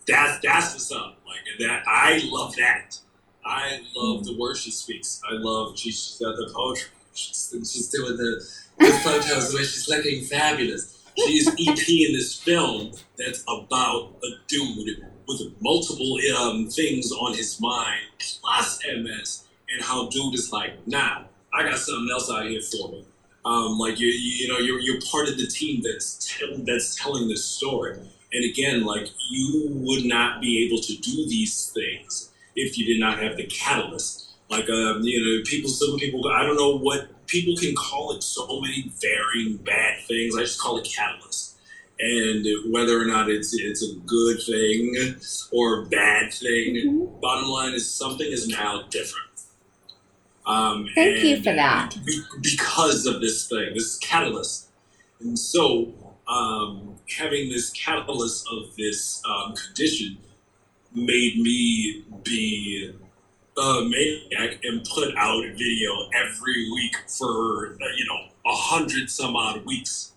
[0.07, 1.19] that's that's what's up.
[1.27, 2.99] Like that, I love that.
[3.45, 5.21] I love the word she speaks.
[5.29, 6.89] I love she, she's got the poetry.
[7.13, 8.45] She's, she's doing the,
[8.79, 10.94] the photos where she's looking fabulous.
[11.17, 17.61] She's EP in this film that's about a dude with multiple um, things on his
[17.61, 21.23] mind, plus MS, and how dude is like, nah,
[21.53, 23.07] I got something else out here for me.
[23.45, 26.35] Um, like you, you know, you're you're part of the team that's
[26.67, 27.99] that's telling this story.
[28.33, 32.99] And again, like you would not be able to do these things if you did
[32.99, 34.24] not have the catalyst.
[34.51, 38.23] Like um, you know, people, some people, I don't know what people can call it.
[38.23, 40.37] So many varying bad things.
[40.37, 41.57] I just call it catalyst.
[41.99, 45.17] And whether or not it's it's a good thing
[45.53, 49.25] or a bad thing, bottom line is something is now different.
[50.47, 51.97] Um, Thank you for that.
[52.43, 54.69] because of this thing, this catalyst.
[55.21, 55.93] And so,
[56.29, 60.19] um, having this catalyst of this um, condition
[60.93, 62.93] made me be
[63.57, 69.37] a maniac and put out video every week for, uh, you know, a hundred some
[69.37, 70.13] odd weeks.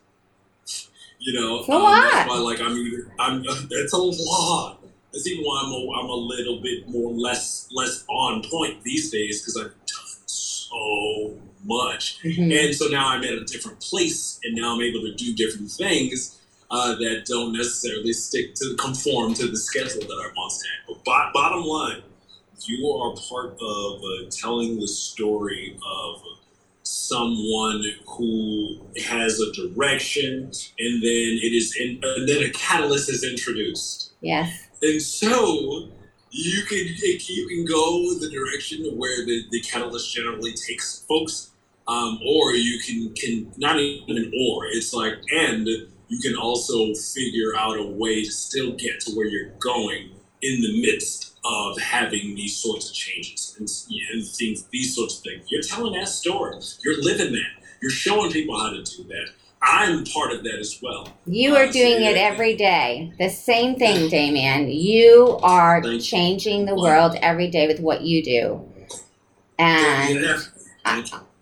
[1.20, 2.12] You know, It's a um, lot.
[2.12, 4.80] that's why, like, I'm, either- I'm, that's a lot.
[5.12, 9.10] That's even why I'm a, I'm a little bit more less less on point these
[9.10, 11.34] days because I've done so
[11.66, 12.20] much.
[12.24, 12.66] Mhm.
[12.66, 15.72] And so now I'm at a different place, and now I'm able to do different
[15.72, 16.38] things
[16.70, 20.88] uh, that don't necessarily stick to conform to the schedule that I once had.
[20.88, 22.04] But bo- bottom line,
[22.66, 26.22] you are part of uh, telling the story of
[26.84, 30.44] someone who has a direction,
[30.80, 34.14] and then it is, in, and then a catalyst is introduced.
[34.22, 34.68] Yes.
[34.82, 35.90] And so
[36.32, 41.52] you can you can go the direction where the, the catalyst generally takes folks,
[41.88, 45.68] um, or you can can not even or it's like and
[46.10, 50.62] you can also figure out a way to still get to where you're going in
[50.62, 53.70] the midst of having these sorts of changes and,
[54.14, 55.46] and things these sorts of things.
[55.50, 56.56] You're telling that story.
[56.84, 57.64] You're living that.
[57.82, 59.30] You're showing people how to do that.
[59.62, 61.08] I'm part of that as well.
[61.26, 63.12] You are Uh, doing so it every day.
[63.20, 64.70] The same thing, Damien.
[64.70, 66.00] You are Thank you.
[66.02, 68.62] changing the world every day with what you do.
[69.60, 70.40] And Yeah.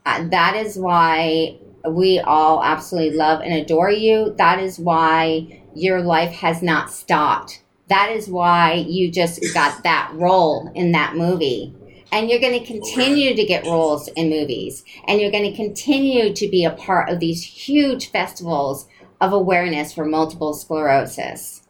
[0.05, 4.33] uh, that is why we all absolutely love and adore you.
[4.37, 7.61] That is why your life has not stopped.
[7.87, 11.73] That is why you just got that role in that movie.
[12.11, 14.83] And you're going to continue to get roles in movies.
[15.07, 18.87] And you're going to continue to be a part of these huge festivals
[19.19, 21.61] of awareness for multiple sclerosis.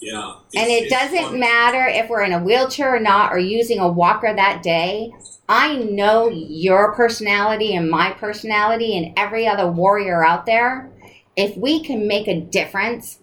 [0.00, 0.34] Yeah.
[0.56, 1.38] And it doesn't funny.
[1.38, 5.12] matter if we're in a wheelchair or not, or using a walker that day.
[5.48, 10.90] I know your personality and my personality and every other warrior out there.
[11.36, 13.20] If we can make a difference,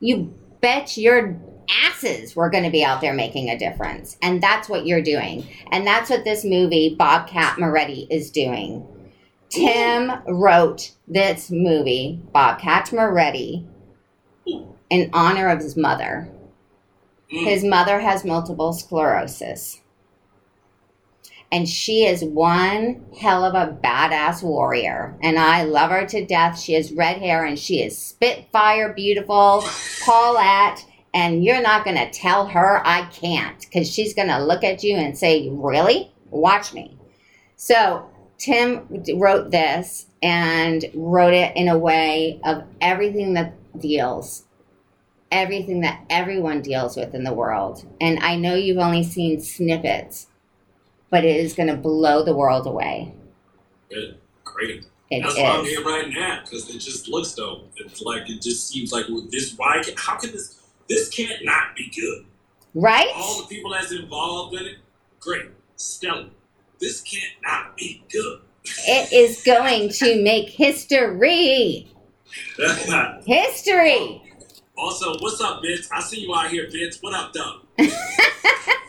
[0.00, 1.38] you bet your
[1.86, 4.16] asses we're going to be out there making a difference.
[4.22, 5.46] And that's what you're doing.
[5.70, 8.86] And that's what this movie, Bobcat Moretti, is doing.
[9.48, 13.66] Tim wrote this movie, Bobcat Moretti,
[14.90, 16.30] in honor of his mother.
[17.26, 19.80] His mother has multiple sclerosis.
[21.52, 25.16] And she is one hell of a badass warrior.
[25.22, 26.58] And I love her to death.
[26.58, 29.64] She has red hair and she is spitfire beautiful,
[30.04, 30.84] Paulette.
[31.12, 34.84] And you're not going to tell her I can't because she's going to look at
[34.84, 36.12] you and say, Really?
[36.30, 36.96] Watch me.
[37.56, 38.08] So
[38.38, 44.44] Tim wrote this and wrote it in a way of everything that deals
[45.30, 47.86] everything that everyone deals with in the world.
[48.00, 50.26] And I know you've only seen snippets,
[51.10, 53.12] but it is going to blow the world away.
[53.90, 54.18] Good.
[54.44, 54.86] Great.
[55.10, 55.70] It That's why I'm is.
[55.70, 57.72] here right now because it just looks dope.
[57.76, 59.54] It's like it just seems like with this.
[59.56, 59.82] Why?
[59.82, 60.60] Can, how can this?
[60.88, 62.26] This can't not be good.
[62.74, 63.08] Right.
[63.14, 64.76] All the people that's involved in it,
[65.18, 65.46] great,
[65.76, 66.28] stellar.
[66.78, 68.40] This can't not be good.
[68.86, 71.88] It is going to make history.
[73.26, 74.22] History.
[74.78, 74.84] Oh.
[74.84, 75.88] also, what's up, Vince?
[75.92, 76.98] I see you out here, Vince.
[77.00, 77.66] What up, dog?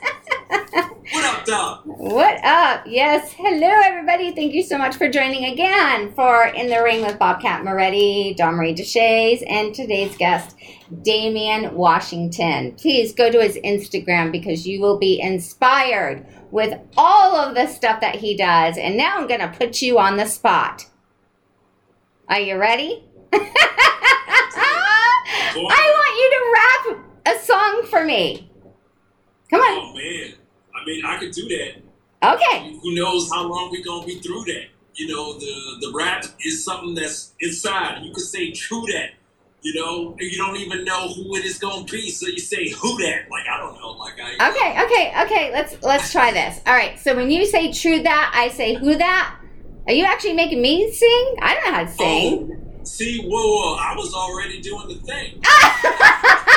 [1.42, 1.86] what up.
[1.86, 2.84] What up?
[2.86, 3.34] Yes.
[3.34, 4.32] Hello, everybody.
[4.32, 8.54] Thank you so much for joining again for In the Ring with Bobcat Moretti, Don
[8.56, 10.56] Marie Deshays, and today's guest,
[11.02, 12.74] Damian Washington.
[12.74, 18.02] Please go to his Instagram because you will be inspired with all of the stuff
[18.02, 18.78] that he does.
[18.78, 20.86] And now I'm going to put you on the spot.
[22.30, 23.04] Are you ready?
[23.34, 23.40] I
[25.56, 28.52] want you to rap a song for me.
[29.50, 29.80] Come on.
[29.80, 30.36] Oh man,
[30.82, 32.34] I mean, I could do that.
[32.34, 32.78] Okay.
[32.82, 34.66] Who knows how long we're gonna be through that?
[34.96, 38.04] You know, the the rap is something that's inside.
[38.04, 39.12] You could say true that.
[39.64, 42.98] You know, you don't even know who it is gonna be, so you say who
[42.98, 43.30] that.
[43.30, 43.92] Like I don't know.
[43.92, 44.50] Like I.
[44.50, 45.52] Okay, okay, okay.
[45.52, 46.60] Let's let's try this.
[46.66, 47.00] All right.
[47.00, 49.38] So when you say true that, I say who that.
[49.88, 51.36] Are you actually making me sing?
[51.42, 52.78] I don't know how to sing.
[52.80, 53.76] Oh, see, whoa, whoa!
[53.76, 55.42] I was already doing the thing.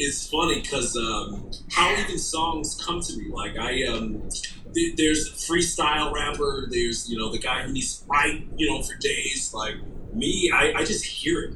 [0.00, 3.28] it's funny because um, how even songs come to me.
[3.30, 4.28] Like I um,
[4.74, 6.66] th- there's freestyle rapper.
[6.70, 9.52] There's you know the guy who needs to write you know for days.
[9.52, 9.74] Like
[10.14, 11.54] me, I, I just hear it.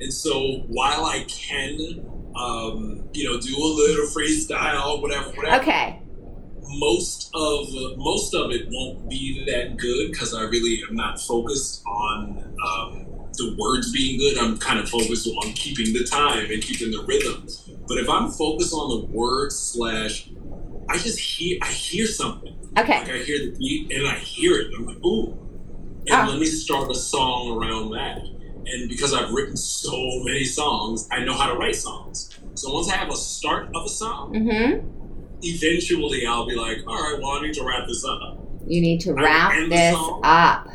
[0.00, 2.04] And so while I can
[2.36, 6.02] um, you know do a little freestyle, whatever, whatever okay.
[6.62, 11.82] most of most of it won't be that good because I really am not focused
[11.86, 14.38] on um, the words being good.
[14.38, 17.46] I'm kind of focused on keeping the time and keeping the rhythm.
[17.86, 20.28] But if I'm focused on the words slash,
[20.88, 22.54] I just hear I hear something.
[22.76, 22.98] Okay.
[23.00, 24.72] Like I hear the beat and I hear it.
[24.76, 25.36] I'm like, ooh.
[26.06, 26.26] And Ah.
[26.30, 28.18] let me start a song around that.
[28.70, 29.92] And because I've written so
[30.24, 32.30] many songs, I know how to write songs.
[32.54, 34.86] So once I have a start of a song, Mm-hmm.
[35.42, 38.38] eventually I'll be like, all right, well, I need to wrap this up.
[38.66, 40.68] You need to wrap this up.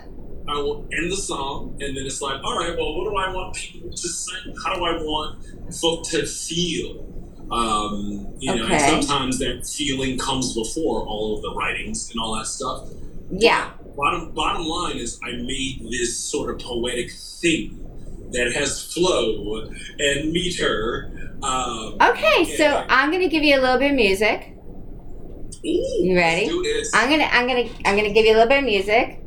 [0.47, 3.33] I will end the song, and then it's like, all right, well, what do I
[3.33, 4.55] want people to sing?
[4.63, 7.09] How do I want folk to feel?
[7.51, 12.35] Um, you know, and sometimes that feeling comes before all of the writings and all
[12.37, 12.89] that stuff.
[13.31, 13.71] Yeah.
[13.95, 17.79] Bottom bottom line is, I made this sort of poetic thing
[18.31, 21.37] that has flow and meter.
[21.43, 22.55] Um, Okay.
[22.57, 22.85] So.
[22.89, 24.55] I'm gonna give you a little bit of music.
[25.65, 26.45] ooh, You ready?
[26.45, 26.91] Let's do this.
[26.93, 29.19] I'm gonna I'm gonna I'm gonna give you a little bit of music.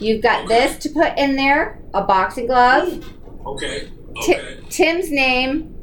[0.00, 3.04] You've got this to put in there, a boxing glove,
[3.46, 3.88] okay.
[4.16, 4.58] Okay.
[4.70, 5.76] Tim's name,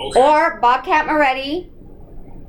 [0.00, 0.20] Okay.
[0.20, 1.70] or Bobcat Moretti,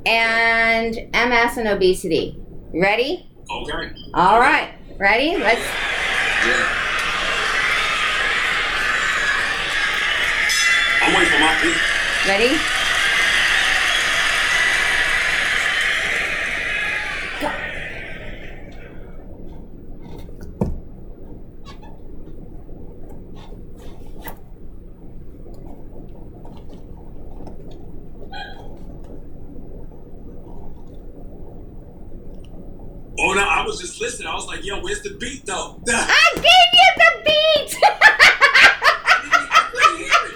[0.05, 2.35] and MS and obesity.
[2.73, 3.29] Ready?
[3.49, 3.91] okay.
[4.15, 4.73] All right.
[4.97, 5.37] Ready?
[5.37, 5.61] Let's.
[5.61, 6.79] Yeah.
[11.03, 12.27] I'm waiting for my beat.
[12.27, 12.57] Ready?
[33.19, 34.27] Oh no, I was just listening.
[34.27, 35.79] I was like, yo, where's the beat though?
[35.87, 37.77] I gave you the beat.
[39.55, 40.35] I couldn't hear it.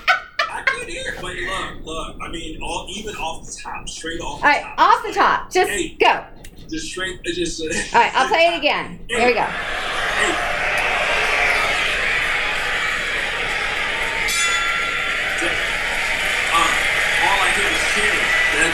[0.50, 1.22] I couldn't hear it.
[1.22, 4.62] But look, look, I mean, all even off the top, straight off All the right,
[4.64, 4.80] top.
[4.80, 5.52] off the top.
[5.52, 5.98] Just Hey.
[6.00, 6.24] go.
[6.70, 7.62] Just straight, just.
[7.94, 9.00] All right, I'll play it again.
[9.10, 9.42] Here we go.
[9.44, 10.64] Hey.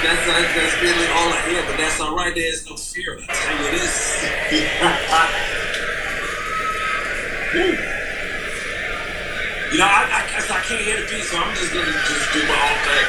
[0.03, 2.35] That's, that's, that's really all I hear, but that's all right.
[2.35, 3.17] There's no fear.
[3.17, 4.23] I tell you this.
[9.71, 12.45] you know, I, I, I can't hear the beat, so I'm just gonna just do
[12.47, 13.03] my own thing.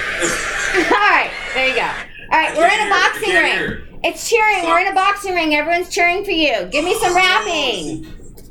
[0.93, 1.83] All right, there you go.
[1.83, 3.79] All right, we're in a boxing ring.
[4.05, 4.65] It's cheering.
[4.65, 5.55] We're in a boxing ring.
[5.55, 6.67] Everyone's cheering for you.
[6.67, 8.07] Give me some oh, rapping.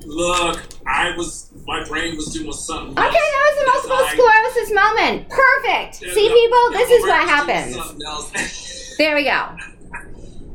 [0.06, 2.92] Look, I was my brain was doing something.
[2.92, 5.30] Okay, that was a multiple sclerosis moment.
[5.30, 5.96] Perfect.
[5.96, 8.70] See, uh, people, this is what happens.
[8.96, 9.58] There we go.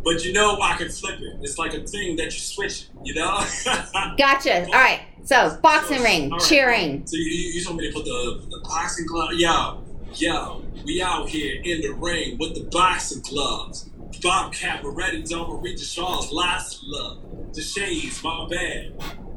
[0.04, 1.38] But you know, I can flip it.
[1.42, 2.86] It's like a thing that you switch.
[3.02, 3.44] You know.
[4.16, 4.64] gotcha.
[4.66, 5.00] All right.
[5.24, 6.40] So boxing so, ring, right.
[6.40, 7.06] cheering.
[7.06, 9.30] So you, you told me to put the, the boxing glove.
[9.34, 9.82] Yo,
[10.14, 13.90] yo, we out here in the ring with the boxing gloves.
[14.22, 15.24] Bobcat Moretti,
[15.60, 17.54] read the Shaw's lots of love.
[17.54, 18.94] The shades, my bad.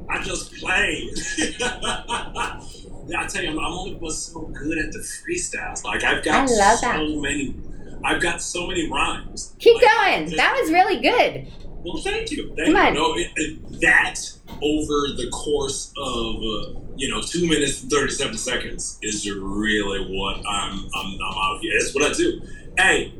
[0.10, 1.12] I just played.
[3.18, 5.84] I tell you, I'm, I'm only was so good at the freestyles.
[5.84, 6.98] Like I've got so that.
[7.22, 7.56] many.
[8.04, 9.56] I've got so many rhymes.
[9.60, 10.26] Keep like, going.
[10.26, 11.52] Just, that was really good.
[11.84, 12.54] Well, thank you.
[12.56, 12.78] Thank Come you.
[12.78, 12.94] On.
[12.94, 14.20] No, it, it, that
[14.62, 20.06] over the course of uh, you know two minutes and thirty seven seconds is really
[20.16, 21.74] what I'm I'm, I'm out here.
[21.80, 22.42] That's what I do.
[22.78, 23.14] Hey,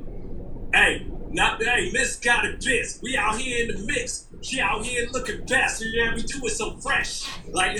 [0.74, 3.02] hey, not hey, Miss got it pissed.
[3.02, 4.28] We out here in the mix.
[4.42, 5.84] She out here looking best.
[5.86, 7.28] Yeah, we do it so fresh.
[7.50, 7.80] Like.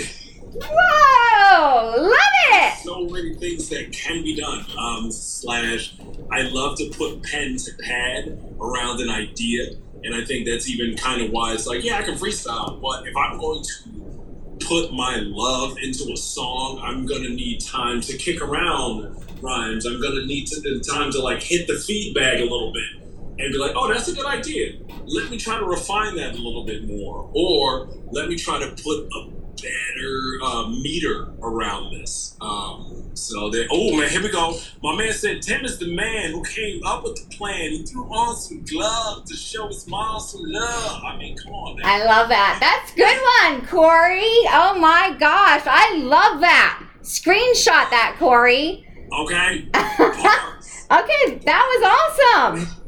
[0.54, 1.96] Whoa!
[1.98, 2.18] Love
[2.52, 2.74] it!
[2.84, 4.66] So many things that can be done.
[4.78, 5.98] Um, slash,
[6.30, 10.98] I love to put pen to pad around an idea, and I think that's even
[10.98, 14.92] kind of why it's like, yeah, I can freestyle, but if I'm going to put
[14.92, 19.86] my love into a song, I'm gonna need time to kick around rhymes.
[19.86, 23.01] I'm gonna need to, time to like hit the feedback a little bit
[23.40, 24.74] and be like, oh, that's a good idea.
[25.06, 27.30] Let me try to refine that a little bit more.
[27.34, 32.36] Or let me try to put a better uh, meter around this.
[32.42, 34.58] Um, so that, oh man, here we go.
[34.82, 37.72] My man said Tim is the man who came up with the plan.
[37.72, 41.02] He threw on some gloves to show his mom some love.
[41.04, 41.78] I mean, come on.
[41.78, 41.86] Man.
[41.86, 42.58] I love that.
[42.60, 44.22] That's good one, Corey.
[44.54, 46.84] Oh my gosh, I love that.
[47.02, 48.88] Screenshot that, Corey.
[49.12, 49.66] Okay.
[49.76, 52.81] okay, that was awesome.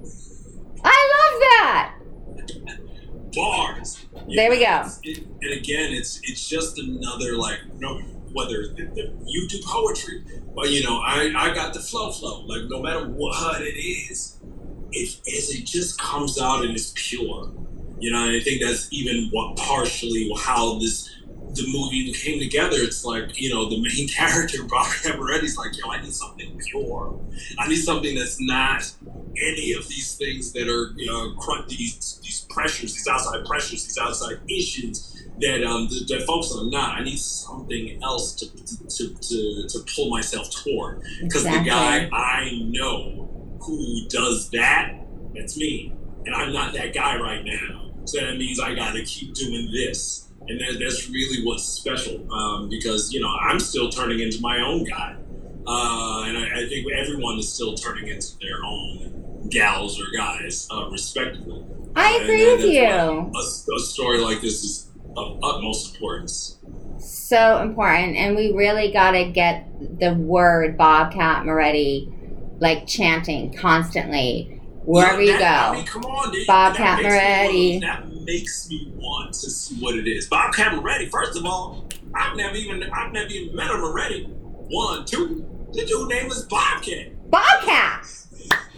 [0.84, 1.96] I love that.
[3.34, 4.06] Bars.
[4.34, 4.86] There we go.
[5.04, 8.00] It, and again, it's it's just another like no
[8.32, 10.24] whether the, the, you do poetry,
[10.56, 12.42] but you know I I got the flow flow.
[12.46, 14.40] Like no matter what it is,
[14.92, 17.52] if it just comes out and it's pure.
[18.00, 21.10] You know, and I think that's even what partially how this
[21.54, 25.90] the movie came together, it's like, you know, the main character, Bobcat Moretti's like, yo,
[25.90, 27.20] I need something pure.
[27.60, 28.92] I need something that's not
[29.38, 31.36] any of these things that are, you know,
[31.68, 37.00] these, these pressures, these outside pressures, these outside issues that um, that folks are not.
[37.00, 41.02] I need something else to, to, to, to pull myself toward.
[41.22, 41.64] Because exactly.
[41.64, 44.94] the guy I know who does that,
[45.36, 45.94] that's me.
[46.26, 47.92] And I'm not that guy right now.
[48.06, 52.32] So that means I got to keep doing this and that, that's really what's special
[52.34, 55.16] um, because you know I'm still turning into my own guy,
[55.68, 60.68] uh, and I, I, think everyone is still turning into their own gals or guys,
[60.72, 61.64] uh, respectively.
[61.96, 62.84] I uh, agree with you.
[62.84, 66.58] A, a, story like this is of utmost importance.
[67.00, 69.68] So important, and we really got to get
[70.00, 72.12] the word Bobcat Moretti
[72.60, 75.46] like chanting constantly wherever yeah, you go.
[75.46, 76.48] I mean, come on, dude.
[76.48, 77.80] Bobcat Moretti.
[77.80, 80.28] That makes me want to see what it is.
[80.28, 84.26] Bobcat Moretti, first of all, I've never even I've never even met him already.
[84.26, 85.46] One, two.
[85.74, 87.30] The dude name is Bobcat.
[87.32, 88.08] Bobcat.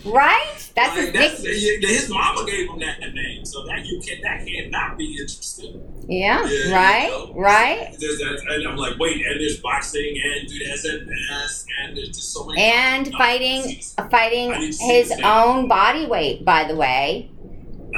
[0.05, 0.71] Right?
[0.75, 4.97] That's, like, that's his mama gave him that name, so that you can that can't
[4.97, 5.81] be interesting.
[6.07, 7.33] Yeah, yeah right, you know?
[7.33, 7.97] right.
[7.99, 12.45] and I'm like, wait, and there's boxing, and dude has that and there's just so
[12.45, 12.61] many.
[12.61, 13.81] And fighting,
[14.11, 17.31] fighting his own body weight, by the way.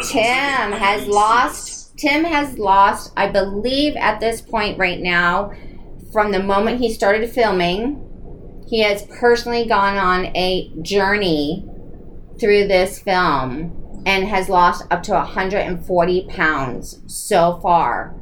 [0.03, 1.97] Tim has lost.
[1.97, 3.11] Tim has lost.
[3.17, 5.53] I believe at this point right now,
[6.11, 8.03] from the moment he started filming,
[8.67, 11.65] he has personally gone on a journey
[12.39, 18.15] through this film and has lost up to 140 pounds so far.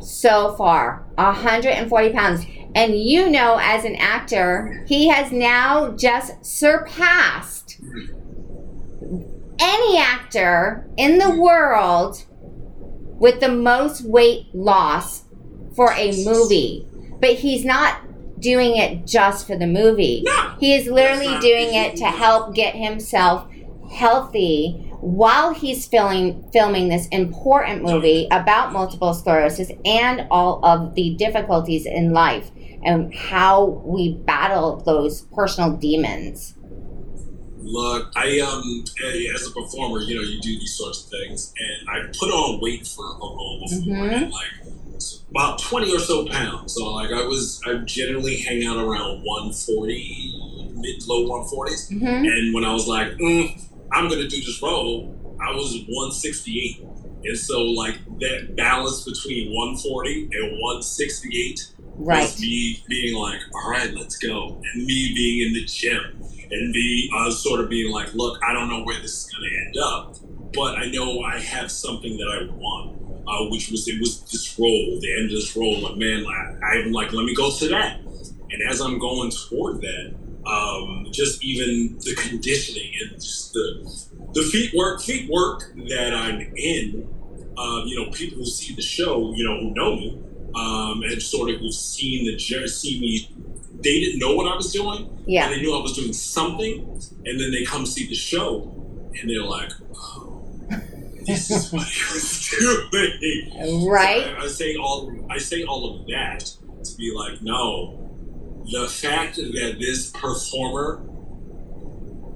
[0.00, 2.46] So far, 140 pounds.
[2.74, 7.80] And you know, as an actor, he has now just surpassed
[9.58, 12.24] any actor in the world
[13.18, 15.24] with the most weight loss
[15.74, 16.86] for a movie.
[17.20, 18.02] But he's not
[18.40, 20.22] doing it just for the movie.
[20.24, 23.48] No, he is literally doing it to help get himself
[23.90, 31.14] healthy while he's filming filming this important movie about multiple sclerosis and all of the
[31.14, 32.50] difficulties in life
[32.84, 36.55] and how we battle those personal demons.
[37.66, 38.84] Look, I um,
[39.34, 42.60] as a performer, you know, you do these sorts of things, and I put on
[42.60, 44.22] weight for a role before, Mhm.
[44.22, 44.72] and like
[45.30, 46.74] about twenty or so pounds.
[46.74, 50.32] So like I was, I generally hang out around one forty,
[50.74, 51.88] mid low one forties.
[51.88, 53.60] hmm And when I was like, mm,
[53.92, 56.82] I'm gonna do this role, I was 168.
[57.24, 61.66] And so like that balance between 140 and 168
[61.98, 62.38] Right.
[62.38, 64.60] me being like, all right, let's go.
[64.74, 68.52] And me being in the gym and me uh, sort of being like, look, I
[68.52, 70.16] don't know where this is gonna end up,
[70.54, 72.94] but I know I have something that I want.
[73.28, 76.62] Uh, which was it was this role, the end of this role, like man, like,
[76.62, 77.98] I'm like, let me go to that.
[77.98, 80.14] And as I'm going toward that,
[80.46, 86.40] um, just even the conditioning and just the the feet work feet work that I'm
[86.56, 87.08] in.
[87.58, 90.22] Uh, you know, people who see the show, you know, who know me,
[90.56, 93.30] um, and sort of who've seen the see me.
[93.82, 95.44] They didn't know what I was doing, Yeah.
[95.46, 96.80] and they knew I was doing something,
[97.26, 98.72] and then they come see the show,
[99.20, 100.42] and they're like, "Oh,
[101.26, 102.48] this is what he was
[103.60, 104.24] doing." Right.
[104.24, 106.50] So I, I say all I say all of that
[106.84, 107.98] to be like, no,
[108.72, 111.02] the fact that this performer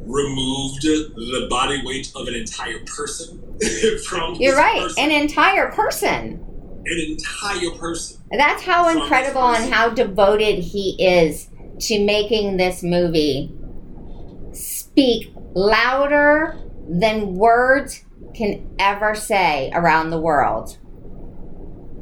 [0.06, 3.38] removed the body weight of an entire person
[4.08, 4.82] from You're right.
[4.82, 6.44] person, An entire person.
[6.86, 8.20] An entire person.
[8.30, 11.48] That's how incredible and how devoted he is
[11.80, 13.52] to making this movie
[14.52, 16.58] speak louder
[16.88, 18.04] than words
[18.34, 20.78] can ever say around the world.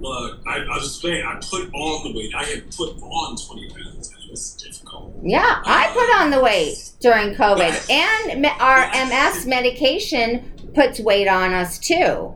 [0.01, 2.33] Look, I, I was saying, I put on the weight.
[2.35, 5.13] I had put on twenty pounds, and it was difficult.
[5.23, 11.27] Yeah, I um, put on the weight during COVID, and our MS medication puts weight
[11.27, 12.33] on us too,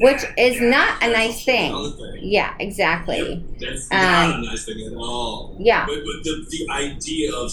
[0.00, 1.72] which is not a nice thing.
[2.20, 3.44] Yeah, exactly.
[3.60, 5.56] That's Um, not a nice thing at all.
[5.58, 7.50] Yeah, But, but the, the idea of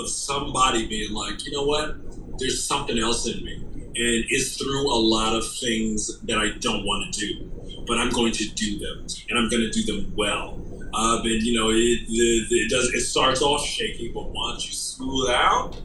[0.00, 1.96] of somebody being like, you know what,
[2.38, 6.84] there's something else in me, and it's through a lot of things that I don't
[6.84, 10.12] want to do, but I'm going to do them, and I'm going to do them
[10.16, 10.60] well.
[10.92, 12.88] Uh, but you know, it, the, the, it does.
[12.92, 15.76] It starts off shaky, but once you smooth out,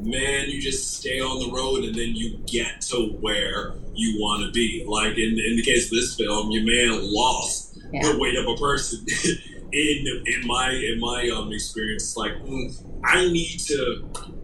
[0.00, 4.44] man, you just stay on the road, and then you get to where you want
[4.44, 4.84] to be.
[4.86, 8.02] Like in in the case of this film, your man lost Yeah.
[8.12, 9.04] the weight of a person.
[9.72, 12.72] in in my in my um experience, like mm,
[13.04, 13.96] I need to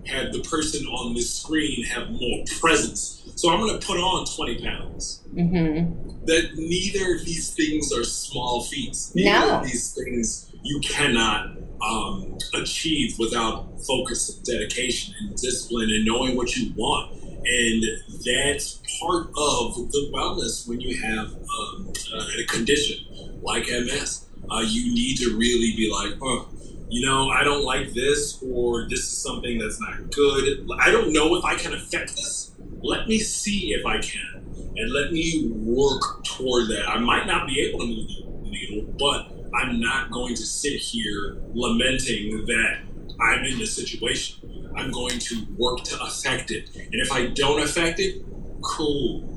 [0.07, 3.33] have the person on this screen have more presence.
[3.37, 5.23] So I'm going to put on 20 pounds.
[5.33, 5.93] hmm
[6.27, 9.13] That neither of these things are small feats.
[9.15, 9.59] Neither No.
[9.59, 11.47] of these things you cannot
[11.83, 17.13] um, achieve without focus and dedication and discipline and knowing what you want.
[17.47, 17.85] And
[18.25, 21.93] that's part of the wellness when you have um,
[22.39, 24.27] a condition like MS.
[24.51, 26.49] Uh, you need to really be like, oh,
[26.89, 30.69] you know, I don't like this, or this is something that's not good.
[30.79, 32.53] I don't know if I can affect this.
[32.83, 34.45] Let me see if I can,
[34.77, 36.89] and let me work toward that.
[36.89, 38.09] I might not be able to move
[38.45, 42.81] the needle, but I'm not going to sit here lamenting that
[43.21, 44.73] I'm in this situation.
[44.77, 48.25] I'm going to work to affect it, and if I don't affect it,
[48.63, 49.31] cool.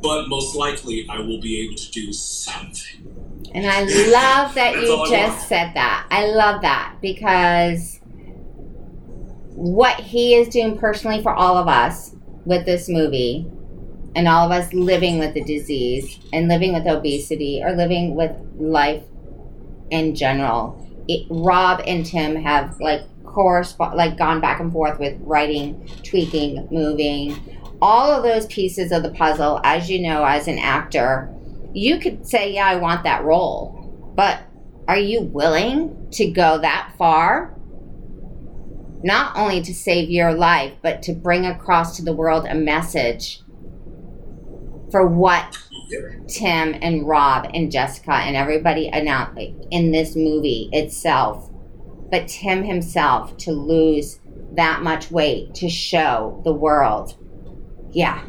[0.00, 3.16] But most likely, I will be able to do something.
[3.54, 5.42] And I love that you just want.
[5.42, 6.06] said that.
[6.10, 8.00] I love that because
[9.56, 12.14] what he is doing personally for all of us
[12.44, 13.50] with this movie
[14.14, 18.32] and all of us living with the disease and living with obesity or living with
[18.58, 19.02] life
[19.90, 20.82] in general.
[21.08, 26.66] It, Rob and Tim have like correspond like gone back and forth with writing, tweaking,
[26.70, 27.36] moving,
[27.80, 31.32] all of those pieces of the puzzle as you know as an actor
[31.76, 34.12] you could say, Yeah, I want that role.
[34.16, 34.40] But
[34.88, 37.54] are you willing to go that far?
[39.02, 43.42] Not only to save your life, but to bring across to the world a message
[44.90, 45.58] for what
[46.28, 51.50] Tim and Rob and Jessica and everybody announced in this movie itself.
[52.10, 54.20] But Tim himself to lose
[54.52, 57.14] that much weight to show the world,
[57.92, 58.22] yeah,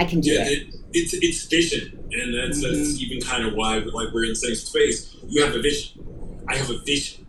[0.00, 0.68] I can do Yeah, it.
[0.68, 2.78] it, it's it's vision, and that's Mm-hmm.
[2.78, 5.16] that's even kind of why like we're in the same space.
[5.26, 6.00] You have a vision.
[6.48, 7.25] I have a vision,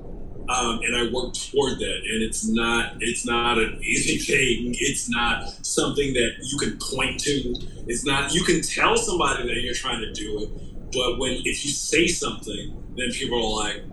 [0.50, 2.02] um, and I work toward that.
[2.06, 4.76] And it's not it's not an easy thing.
[4.80, 7.56] It's not something that you can point to.
[7.88, 11.66] It's not you can tell somebody that you're trying to do it, but when if
[11.66, 13.84] you say something, then people are like.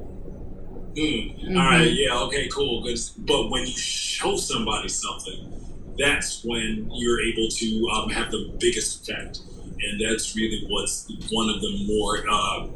[0.97, 1.57] Hmm.
[1.59, 1.91] All right.
[1.93, 2.17] Yeah.
[2.21, 2.49] Okay.
[2.49, 2.83] Cool.
[2.85, 2.99] Good.
[3.19, 5.53] But when you show somebody something,
[5.99, 9.41] that's when you're able to um, have the biggest effect.
[9.81, 12.69] And that's really what's one of the more uh,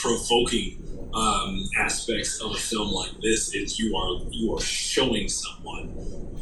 [0.00, 0.82] provoking
[1.14, 5.94] um, aspects of a film like this is you are you are showing someone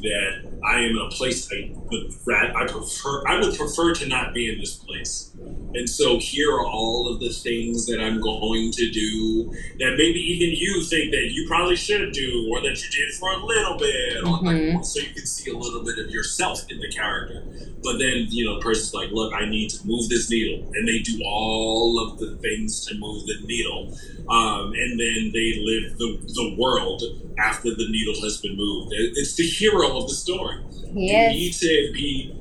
[0.02, 4.08] that I am in a place I would rat, I prefer I would prefer to
[4.08, 5.30] not be in this place.
[5.74, 10.20] And so here are all of the things that I'm going to do that maybe
[10.20, 13.78] even you think that you probably should do or that you did for a little
[13.78, 14.24] bit.
[14.24, 14.76] Mm-hmm.
[14.76, 17.42] Like, so you can see a little bit of yourself in the character.
[17.82, 20.70] But then, you know, the person's like, look, I need to move this needle.
[20.74, 23.96] And they do all of the things to move the needle.
[24.28, 27.02] Um, Um, and then they live the, the world
[27.38, 28.92] after the needle has been moved.
[28.92, 30.62] It's the hero of the story.
[30.92, 31.34] Yes.
[31.34, 32.38] You need to be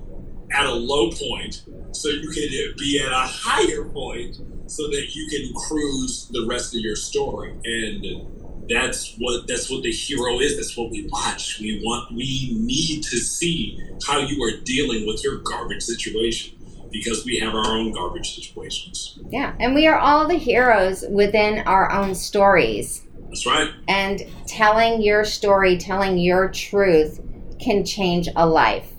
[0.51, 5.27] at a low point so you can be at a higher point so that you
[5.29, 7.53] can cruise the rest of your story.
[7.63, 10.55] And that's what that's what the hero is.
[10.55, 11.59] That's what we watch.
[11.59, 16.57] We want we need to see how you are dealing with your garbage situation
[16.91, 19.17] because we have our own garbage situations.
[19.29, 23.05] Yeah, and we are all the heroes within our own stories.
[23.27, 23.71] That's right.
[23.87, 27.21] And telling your story, telling your truth
[27.59, 28.91] can change a life.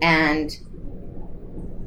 [0.00, 0.56] And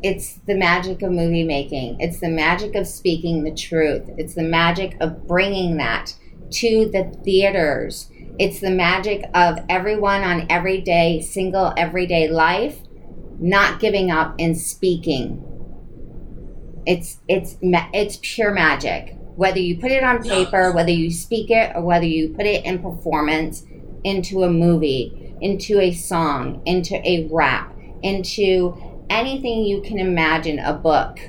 [0.04, 2.00] it's the magic of movie making.
[2.00, 4.04] It's the magic of speaking the truth.
[4.18, 6.14] It's the magic of bringing that
[6.52, 8.10] to the theaters.
[8.39, 12.80] It's the magic of everyone on everyday, single, everyday life
[13.40, 15.44] not giving up and speaking.
[16.86, 19.16] It's it's it's pure magic.
[19.36, 22.66] Whether you put it on paper, whether you speak it, or whether you put it
[22.66, 23.64] in performance
[24.04, 28.76] into a movie, into a song, into a rap, into
[29.10, 31.20] anything you can imagine, a book.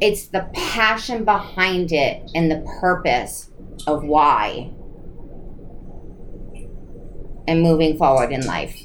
[0.00, 3.50] It's the passion behind it and the purpose
[3.86, 4.72] of why
[7.48, 8.76] and moving forward in life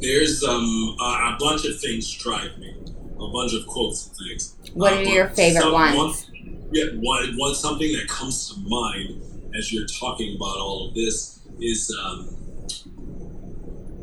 [0.00, 2.74] there's um, a, bunch of things drive me,
[3.20, 4.54] a bunch of quotes and things.
[4.74, 5.96] What are uh, your favorite some, ones?
[5.96, 9.22] One, yeah, one, one something that comes to mind
[9.56, 12.36] as you're talking about all of this is um,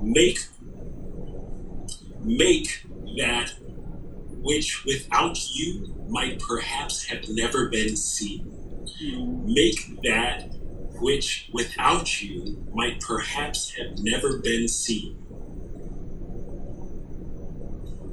[0.01, 0.39] make
[2.21, 2.83] make
[3.17, 3.53] that
[4.41, 8.51] which without you might perhaps have never been seen.
[9.45, 10.51] Make that
[10.99, 15.24] which without you might perhaps have never been seen.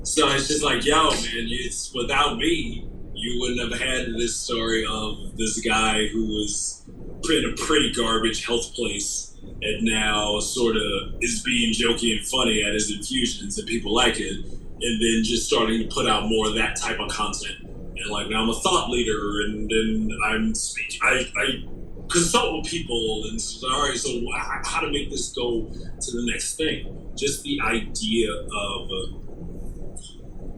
[0.05, 4.85] So it's just like, yo, man, it's without me, you wouldn't have had this story
[4.85, 6.83] of this guy who was
[7.31, 12.65] in a pretty garbage health place and now sort of is being jokey and funny
[12.65, 16.49] at his infusions and people like it, and then just starting to put out more
[16.49, 17.61] of that type of content.
[17.63, 20.99] And like now I'm a thought leader, and then I'm speaking.
[21.01, 21.65] I, I
[22.11, 24.21] consult with people and so, all right, so
[24.65, 27.13] how to make this go to the next thing?
[27.17, 28.91] Just the idea of.
[28.91, 29.22] Uh,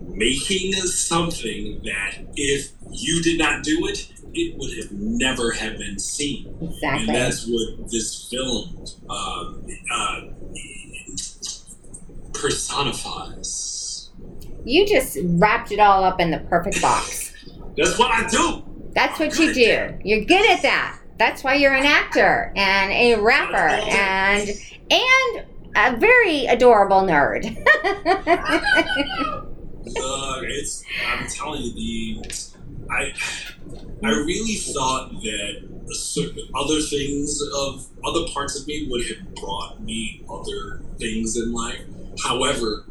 [0.08, 5.98] Making something that if you did not do it, it would have never have been
[5.98, 6.56] seen.
[6.60, 7.08] Exactly.
[7.08, 9.52] And that's what this film uh,
[9.92, 10.20] uh,
[12.32, 14.10] personifies.
[14.64, 17.32] You just wrapped it all up in the perfect box.
[17.76, 18.62] that's what I do.
[18.94, 19.98] That's what you do.
[20.04, 20.98] You're good at that.
[21.18, 24.48] That's why you're an actor and a rapper and
[24.90, 25.46] and
[25.76, 27.44] a very adorable nerd.
[29.86, 32.36] uh, it's I'm telling you the
[32.90, 33.12] I
[34.02, 39.82] I really thought that certain other things of other parts of me would have brought
[39.82, 41.80] me other things in life.
[42.22, 42.84] However,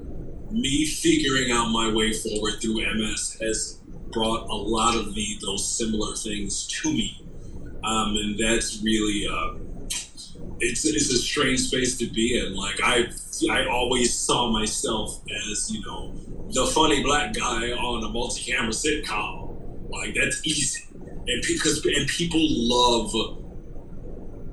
[0.52, 3.80] me figuring out my way forward through MS has
[4.12, 7.26] brought a lot of the those similar things to me,
[7.84, 9.54] um, and that's really uh,
[10.60, 12.56] it's it's a strange space to be in.
[12.56, 13.10] Like I
[13.52, 16.14] I always saw myself as you know
[16.52, 19.90] the funny black guy on a multi-camera sitcom.
[19.90, 23.14] Like that's easy, and because and people love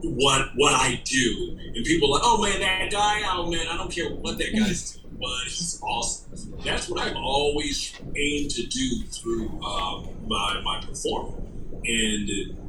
[0.02, 3.76] what what I do, and people are like, oh man, that guy, oh man, I
[3.76, 6.54] don't care what that guy's doing, but he's awesome.
[6.64, 11.46] That's what I've always aimed to do through um, my my performance,
[11.84, 12.59] and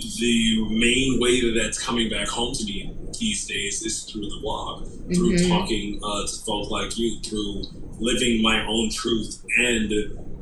[0.00, 4.38] the main way that that's coming back home to me these days is through the
[4.40, 5.48] blog, through mm-hmm.
[5.48, 7.62] talking uh, to folks like you, through
[7.98, 9.92] living my own truth and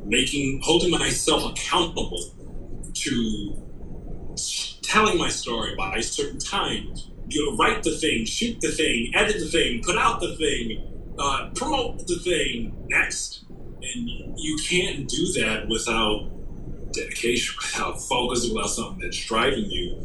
[0.05, 2.35] making holding myself accountable
[2.95, 3.63] to
[4.83, 6.95] telling my story by a certain time.
[7.29, 11.15] You know, write the thing, shoot the thing, edit the thing, put out the thing,
[11.19, 13.45] uh, promote the thing next.
[13.51, 16.31] And you can't do that without
[16.97, 19.97] dedication, without focus, without something that's driving you.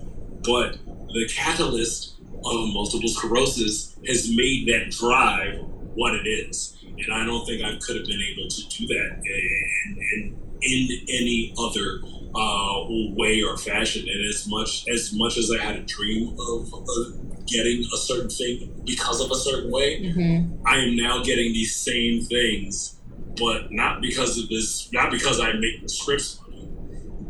[0.44, 0.78] But
[1.14, 5.60] the catalyst of multiple sclerosis has made that drive
[5.94, 9.22] what it is and I don't think I could have been able to do that
[9.24, 12.02] in, in, in any other
[12.36, 12.86] uh,
[13.16, 14.08] way or fashion.
[14.08, 18.30] And as much as much as I had a dream of, of getting a certain
[18.30, 20.66] thing because of a certain way, Mm-hmm.
[20.68, 22.96] I am now getting these same things,
[23.38, 26.51] but not because of this, not because I make scripts funny,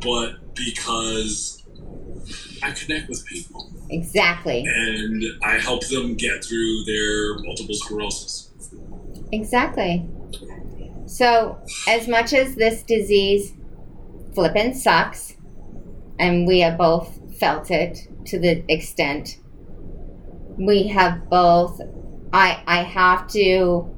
[0.02, 1.64] but because
[2.64, 4.64] I connect with people Exactly.
[4.66, 8.50] and I help them get through their multiple sclerosis.
[9.32, 10.08] Exactly.
[11.06, 13.54] So, as much as this disease
[14.34, 15.36] flippin' sucks,
[16.20, 19.40] and we have both felt it to the extent,
[20.58, 21.82] we have both.
[22.32, 23.90] I I have to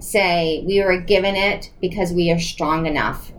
[0.00, 3.32] say we were given it because we are strong enough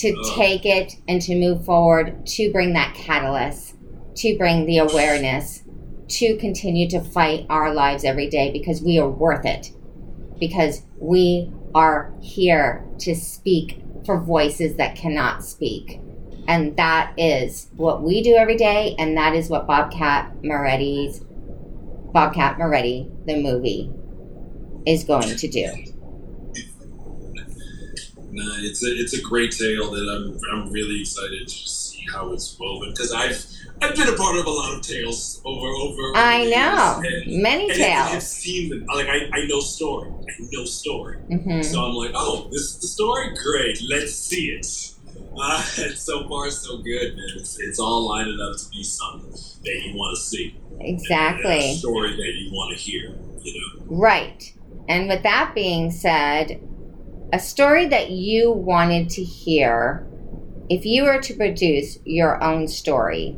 [0.00, 3.76] to take it and to move forward to bring that catalyst,
[4.16, 5.62] to bring the awareness,
[6.08, 9.72] to continue to fight our lives every day because we are worth it
[10.40, 16.00] because we are here to speak for voices that cannot speak.
[16.48, 21.20] And that is what we do every day, and that is what Bobcat Moretti's
[22.12, 23.92] Bobcat Moretti, the movie,
[24.84, 25.68] is going to do.
[28.32, 32.32] Nah, it's a it's a great tale that I'm I'm really excited to see how
[32.32, 33.44] it's woven because I've
[33.82, 36.02] I've been a part of a lot of tales over over.
[36.02, 37.02] over I know.
[37.04, 38.26] and- Many and I've tales.
[38.28, 38.84] seen them.
[38.94, 40.10] Like I, I know story.
[40.10, 41.16] I know story.
[41.16, 43.34] hmm So I'm like, oh, this is the story.
[43.42, 44.66] Great, let's see it.
[45.36, 47.28] Uh, and so far, so good, man.
[47.36, 50.56] It's, it's all lining up to be something that you want to see.
[50.72, 51.74] and a Exactly.
[51.76, 53.14] story that you want to hear.
[53.42, 53.84] You know.
[53.86, 54.52] Right.
[54.88, 56.60] And with that being said,
[57.32, 60.06] a story that you wanted to hear,
[60.68, 63.36] if you were to produce your own story,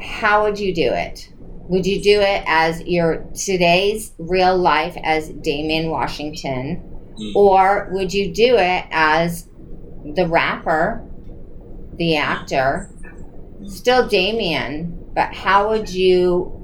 [0.00, 1.28] how would you do it?
[1.68, 6.82] Would you do it as your today's real life as Damien Washington,
[7.18, 7.36] Mm.
[7.36, 9.46] or would you do it as
[10.14, 11.02] the rapper,
[11.96, 12.88] the actor,
[13.66, 16.61] still Damien, but how would you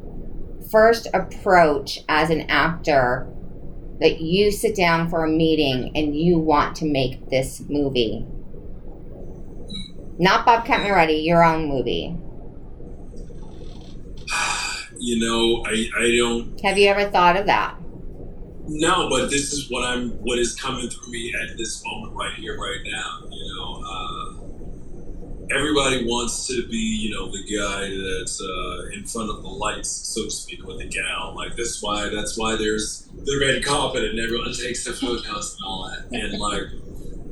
[0.70, 3.26] first approach as an actor
[4.00, 8.24] that you sit down for a meeting and you want to make this movie?
[10.18, 12.16] Not Bobcat Moretti, your own movie.
[15.00, 17.76] You know, I I don't Have you ever thought of that?
[18.66, 20.10] No, but this is what I'm.
[20.22, 23.20] What is coming through me at this moment, right here, right now.
[23.30, 24.37] You know, uh,
[25.50, 29.90] everybody wants to be, you know, the guy that's uh, in front of the lights,
[29.90, 31.34] so to speak, with the gown.
[31.34, 32.08] Like that's why.
[32.08, 36.06] That's why there's the red carpet and everyone takes the photos and all that.
[36.12, 36.68] And like,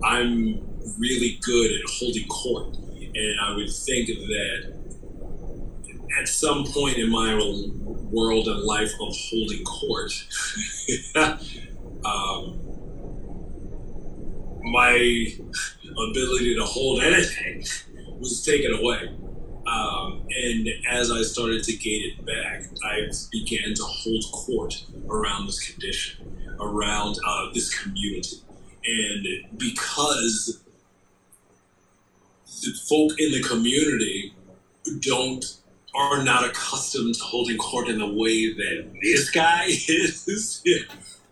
[0.05, 0.67] I'm
[0.99, 4.77] really good at holding court, and I would think that
[6.21, 10.13] at some point in my world and life of holding court,
[12.05, 12.61] um,
[14.63, 15.27] my
[16.11, 17.65] ability to hold anything
[18.19, 19.11] was taken away.
[19.67, 25.47] Um, and as I started to gain it back, I began to hold court around
[25.47, 28.43] this condition, around uh, this community.
[28.85, 30.63] And because
[32.63, 34.33] the folk in the community
[35.01, 35.45] don't
[35.95, 40.63] are not accustomed to holding court in the way that this guy is.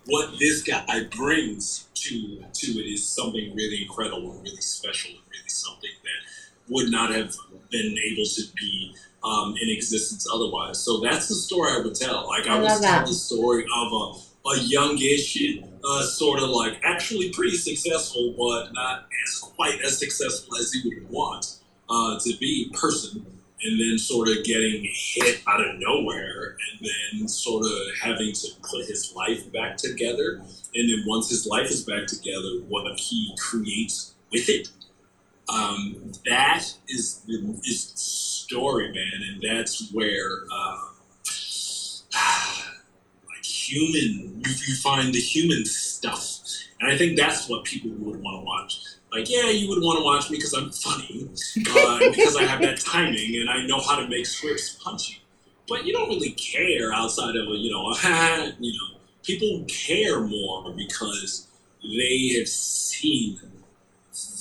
[0.07, 5.21] what this guy brings to to it is something really incredible, and really special, and
[5.31, 7.35] really something that would not have
[7.71, 10.79] been able to be um, in existence otherwise.
[10.79, 12.27] So that's the story I would tell.
[12.27, 13.07] Like I, I would tell that.
[13.07, 15.39] the story of a, a youngish,
[15.85, 20.89] uh, sort of like actually pretty successful, but not as quite as successful as he
[20.89, 23.27] would want uh, to be person
[23.65, 28.49] and then sort of getting hit out of nowhere and then sort of having to
[28.63, 30.43] put his life back together.
[30.75, 34.69] And then once his life is back together what he creates with it.
[35.49, 39.21] Um, that is the is story man.
[39.29, 40.79] And that's where uh,
[43.27, 46.41] like human you, you find the human stuff.
[46.81, 49.99] And i think that's what people would want to watch like, yeah, you would want
[49.99, 51.29] to watch me because I'm funny,
[51.71, 55.23] uh, because I have that timing and I know how to make scripts punchy.
[55.69, 60.21] But you don't really care outside of a, you know, a, you know, people care
[60.21, 61.47] more because
[61.83, 63.39] they have seen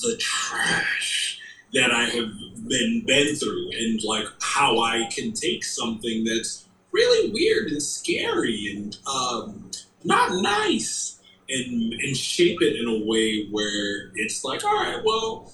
[0.01, 1.39] the trash
[1.74, 2.32] that I have
[2.67, 8.74] been been through and like how I can take something that's really weird and scary
[8.76, 9.71] and um,
[10.03, 11.19] not nice
[11.54, 15.51] and and shape it in a way where it's like, all right, well,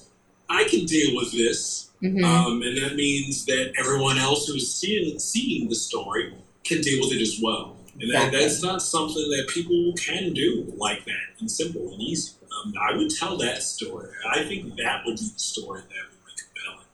[0.49, 5.19] I can deal with this, hmm um, and that means that everyone else who's seeing
[5.19, 6.33] seeing the story
[6.63, 7.77] can deal with it as well.
[7.99, 8.39] And that, Exactly.
[8.39, 12.31] that's not something that people can do like that and simple and easy.
[12.63, 14.09] Um, I would tell that story.
[14.33, 16.87] I think that would be the story that would be compelling.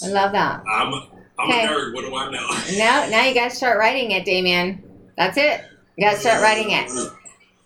[0.00, 0.62] But I love that.
[0.68, 0.92] I'm
[1.38, 1.64] I'm Okay.
[1.64, 1.94] a nerd.
[1.94, 2.46] What do I know?
[2.78, 4.82] Now, now you got to start writing it, Damien.
[5.16, 5.60] That's it.
[5.96, 6.90] You got to start writing it.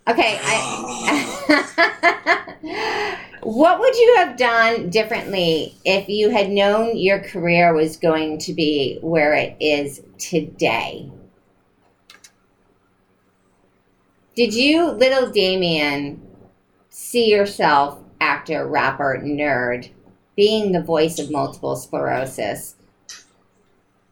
[0.07, 0.37] Okay.
[0.41, 1.93] I,
[3.43, 8.53] what would you have done differently if you had known your career was going to
[8.53, 11.09] be where it is today?
[14.35, 16.21] Did you, little Damien,
[16.89, 19.89] see yourself, actor, rapper, nerd,
[20.35, 22.75] being the voice of multiple sclerosis?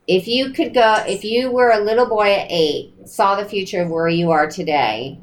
[0.07, 3.81] If you could go, if you were a little boy at eight, saw the future
[3.81, 5.19] of where you are today,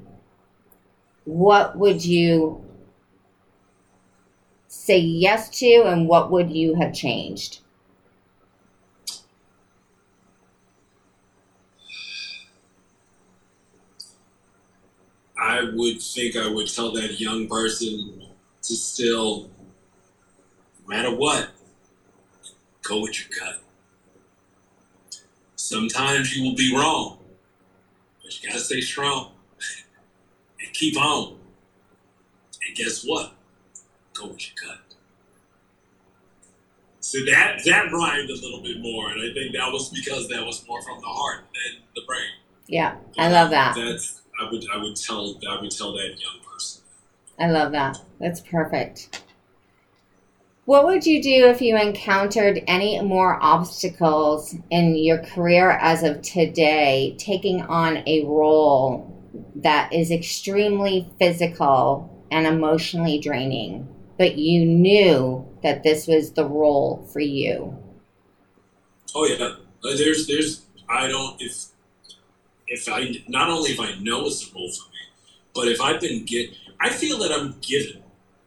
[1.28, 2.64] what would you
[4.66, 7.60] say yes to and what would you have changed?
[15.38, 18.22] I would think I would tell that young person
[18.62, 19.50] to still,
[20.80, 21.50] no matter what,
[22.80, 23.62] go with your gut.
[25.56, 27.18] Sometimes you will be wrong,
[28.22, 29.32] but you gotta stay strong
[30.78, 31.36] keep on.
[32.66, 33.32] And guess what?
[34.14, 34.80] Go with your gut.
[37.00, 40.44] So that that rhymed a little bit more, and I think that was because that
[40.44, 42.28] was more from the heart than the brain.
[42.66, 43.76] Yeah, I love that.
[43.76, 46.82] That's I would I would tell I would tell that young person.
[47.38, 47.98] I love that.
[48.20, 49.24] That's perfect.
[50.66, 56.20] What would you do if you encountered any more obstacles in your career as of
[56.20, 59.17] today, taking on a role
[59.56, 67.08] that is extremely physical and emotionally draining, but you knew that this was the role
[67.12, 67.76] for you?
[69.14, 69.44] Oh yeah,
[69.84, 71.66] Uh, there's there's I don't if
[72.66, 74.98] if I not only if I know it's the role for me,
[75.54, 78.02] but if I've been get I feel that I'm given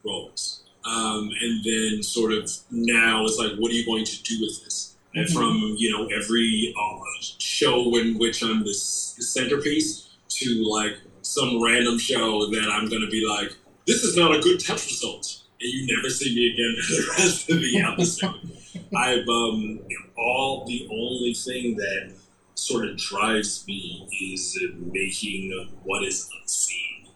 [0.06, 0.64] roles.
[0.84, 4.64] Um, and then sort of now it's like, what are you going to do with
[4.64, 4.96] this?
[5.14, 5.34] And Mhm.
[5.34, 7.00] from you know every uh,
[7.40, 10.08] show in which I'm the centerpiece
[10.40, 13.56] to like some random show that I'm going to be like,
[13.88, 17.08] this is not a good test result, and you never see me again for the
[17.24, 18.58] rest of the episode.
[18.96, 19.80] I've um,
[20.18, 22.14] all the only thing that
[22.56, 27.08] sort of drives me is making what is unseen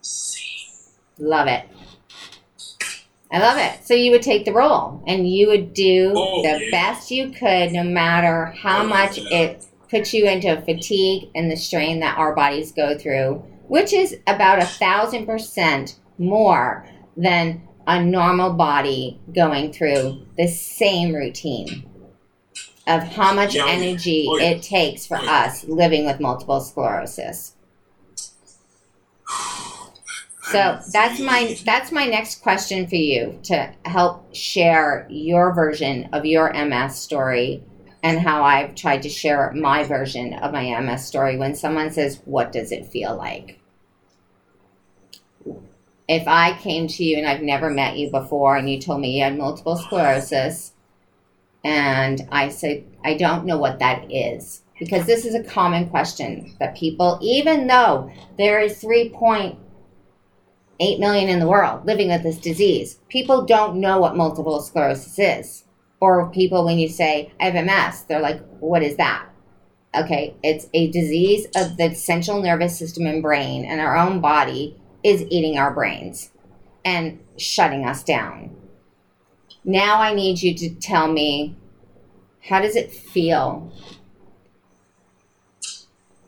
[0.00, 0.68] seen.
[1.18, 1.68] Love it.
[3.32, 3.84] I love it.
[3.86, 6.70] So you would take the role and you would do Oh, the yeah.
[6.70, 9.36] best you could, no matter how Oh, much yeah.
[9.38, 13.34] it puts you into fatigue and the strain that our bodies go through,
[13.68, 16.84] which is about a thousand percent more
[17.16, 21.84] than a normal body going through the same routine
[22.86, 24.50] of how much Yeah, energy Oh, yeah.
[24.50, 25.44] it takes for Oh, yeah.
[25.44, 27.52] us living with multiple sclerosis.
[30.50, 36.26] So that's my that's my next question for you to help share your version of
[36.26, 37.62] your MS story
[38.04, 42.20] and how I've tried to share my version of my MS story when someone says
[42.26, 43.58] what does it feel like?
[46.06, 49.16] If I came to you and I've never met you before and you told me
[49.16, 50.74] you had multiple sclerosis
[51.64, 56.54] and I said I don't know what that is because this is a common question
[56.60, 59.56] that people even though there is 3.8
[60.78, 62.98] million in the world living with this disease.
[63.08, 65.63] People don't know what multiple sclerosis is.
[66.04, 69.26] Or people, when you say, I have MS, they're like, what is that?
[69.96, 74.76] Okay, it's a disease of the central nervous system and brain, and our own body
[75.02, 76.30] is eating our brains
[76.84, 78.54] and shutting us down.
[79.64, 81.56] Now I need you to tell me
[82.42, 83.72] how does it feel?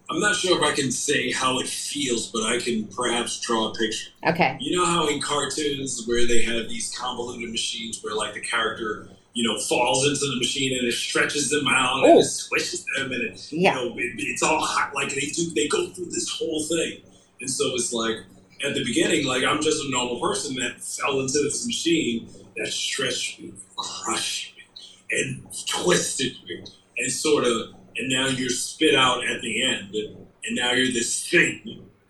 [0.09, 3.73] I'm not sure if I can say how it feels, but I can perhaps draw
[3.73, 4.11] a picture.
[4.27, 8.41] Okay, You know how in cartoons where they have these convoluted machines where like the
[8.41, 12.19] character, you know, falls into the machine and it stretches them out and Oh.
[12.21, 14.95] it squishes them and it, yeah, you know, it, it's all hot.
[14.95, 17.03] Like they do, they go through this whole thing,
[17.43, 18.17] and so it's like
[18.65, 22.69] at the beginning, like I'm just a normal person that fell into this machine that
[22.69, 24.63] stretched me, crushed me,
[25.11, 26.65] and twisted me,
[26.97, 31.29] and sort of, and now you're spit out at the end, and now you're this
[31.29, 31.61] thing,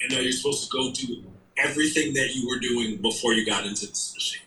[0.00, 1.24] and now you're supposed to go do
[1.56, 4.42] everything that you were doing before you got into this machine.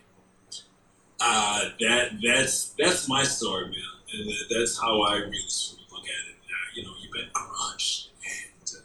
[1.20, 3.74] Uh, that that's that's my story, man,
[4.14, 6.36] and that's how I really sort of look at it.
[6.36, 8.80] Uh, you know, you've been crunched, and uh,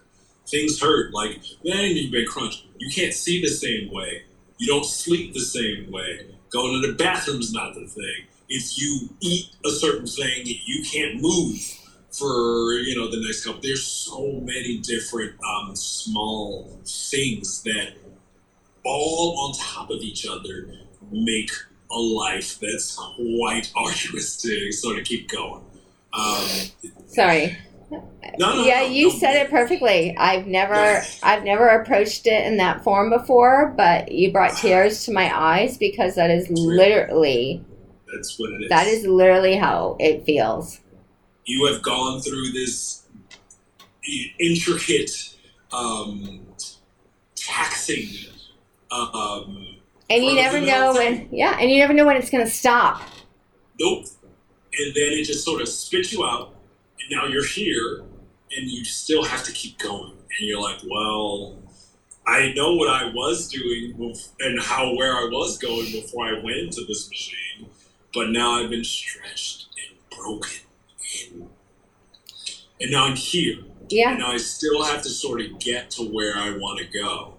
[0.46, 1.14] things hurt.
[1.14, 2.66] Like man, you've been crunched.
[2.78, 4.24] You can't see the same way.
[4.58, 6.36] You don't sleep the same way.
[6.50, 8.28] Going to the bathroom's not the thing.
[8.50, 11.58] If you eat a certain thing, you can't move
[12.12, 13.62] for you know the next couple.
[13.62, 17.94] There's so many different um, small things that
[18.84, 20.70] all on top of each other
[21.12, 21.52] make
[21.92, 25.62] a life that's quite arduous to sort of keep going.
[26.14, 26.48] Um,
[27.08, 27.58] Sorry.
[27.92, 28.02] no,
[28.40, 30.16] no, yeah, no, you said it perfectly.
[30.18, 31.02] I've never.
[31.24, 35.78] I've never approached it in that form before, but you brought tears to my eyes
[35.78, 37.64] because that is literally
[38.14, 38.70] That's what it is.
[38.70, 40.80] that is literally how it feels.
[41.46, 43.04] you have gone through this
[44.40, 45.36] intricate,
[45.72, 46.46] um,
[47.36, 48.08] taxing,
[48.92, 49.74] um,
[50.10, 53.01] And you never know when yeah, and you never know when it's gonna stop.
[53.80, 54.06] nope.
[54.78, 56.53] And then it just sort of spits you out,
[56.99, 57.99] and now you're here,
[58.51, 60.12] and you still have to keep going.
[60.12, 61.58] And you're like, well,
[62.28, 63.93] I know what I was doing
[64.41, 67.70] and how where I was going before I went into this machine,
[68.14, 70.60] but now I've been stretched and broken,
[71.32, 71.49] and,
[72.82, 73.60] and now I'm here.
[73.88, 74.14] Yeah.
[74.14, 77.35] and I still have to sort of get to where I want to go.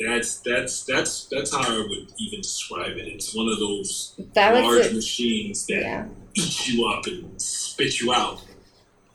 [0.00, 3.06] That's that's that's that's how I would even describe it.
[3.06, 6.06] It's one of those That large machines that Yeah.
[6.34, 8.42] eat you up and spit you out.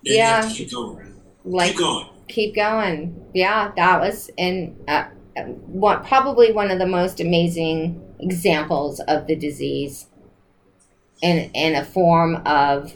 [0.04, 0.50] Then Yeah.
[0.54, 1.14] keep going.
[1.44, 2.08] Like keep going.
[2.28, 3.26] keep going.
[3.34, 5.06] Yeah, that was in uh,
[5.36, 10.06] uh, one probably one of the most amazing examples of the disease
[11.22, 12.94] in in a form of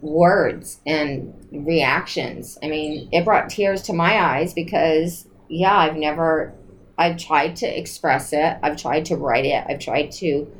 [0.00, 2.58] words and reactions.
[2.62, 6.52] I mean, it brought tears to my eyes because yeah, I've never
[6.98, 8.56] I've tried to express it.
[8.62, 9.64] I've tried to write it.
[9.68, 10.50] I've tried to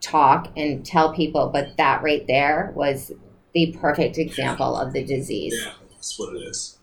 [0.00, 3.12] talk and tell people, but that right there was
[3.54, 5.54] the perfect example of the disease.
[5.56, 6.78] Yeah, that's what it is.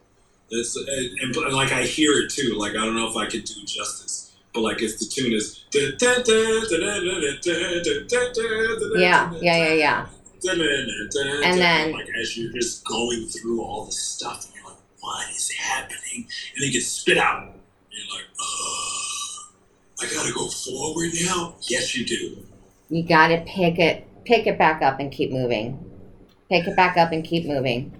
[0.49, 2.55] It's and, and, and like I hear it too.
[2.57, 5.65] Like I don't know if I could do justice, but like if the tune is
[9.01, 10.05] Yeah, yeah, yeah, yeah.
[11.43, 14.47] and then- like as you're just going through all the stuff,
[14.99, 17.43] "What is happening?" And then you get spit out.
[17.43, 17.53] And
[17.91, 19.53] you're like, "Ugh,
[20.01, 22.45] I gotta go forward now." Yes, you do.
[22.89, 25.83] You got to pick it pick it back up and keep moving.
[26.49, 27.91] Pick it back up and keep moving.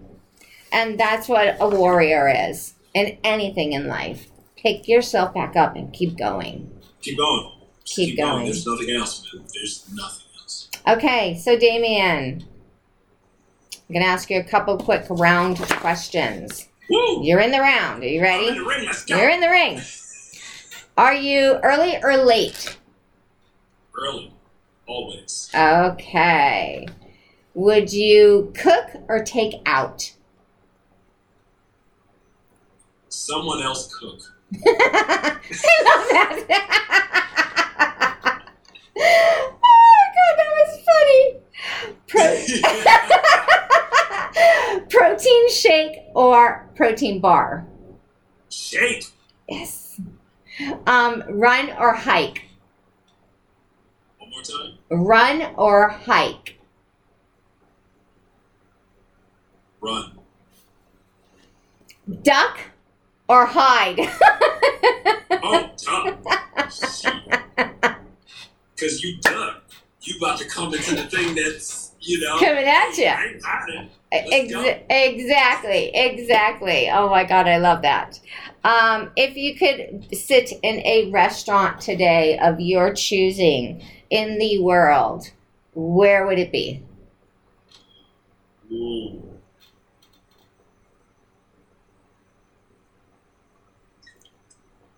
[0.72, 4.28] And that's what a warrior is in anything in life.
[4.56, 6.70] Pick yourself back up and keep going.
[7.02, 7.52] Keep going.
[7.84, 8.45] Just Keep going.
[8.45, 9.43] There's nothing else, man.
[9.54, 10.70] There's nothing else.
[10.88, 12.45] Okay, so Damien,
[13.74, 16.69] I'm going to ask you a couple quick round questions.
[16.90, 17.24] Woo!
[17.24, 18.04] You're in the round.
[18.04, 18.54] Are you in ready?
[18.54, 18.90] the ring.
[19.08, 19.82] You're in the ring.
[20.98, 22.78] Are you early or late?
[23.98, 24.34] Early,
[24.88, 25.50] always.
[25.56, 26.88] Okay.
[27.54, 30.14] Would you cook or take out?
[33.10, 34.20] Someone else cook.
[34.66, 35.40] I
[35.86, 36.46] love that.
[38.98, 41.24] oh my god, that was funny.
[42.08, 43.66] Pro-
[44.90, 47.66] protein shake or protein bar?
[48.50, 49.06] Shake.
[49.48, 50.00] Yes.
[50.86, 52.44] Um, run or hike?
[54.18, 54.78] One more time.
[54.90, 56.60] Run or hike?
[59.82, 60.20] Run.
[62.24, 62.60] Duck
[63.28, 64.00] or hide?
[65.42, 66.20] Oh, duck.
[68.76, 69.64] Because you duck.
[70.02, 72.40] You about to come into the thing that's, you know.
[72.40, 73.90] Coming at you.
[74.12, 74.70] I ain't got it.
[74.89, 74.95] Let's go.
[74.95, 76.89] Ex- exactly, exactly.
[76.91, 78.20] Oh my god, I love that.
[78.64, 85.32] Um, if you could sit in a restaurant today of your choosing in the world,
[85.74, 86.84] where would it be?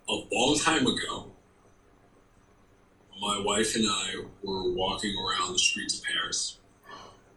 [0.09, 1.31] A long time ago,
[3.21, 6.57] my wife and I were walking around the streets of Paris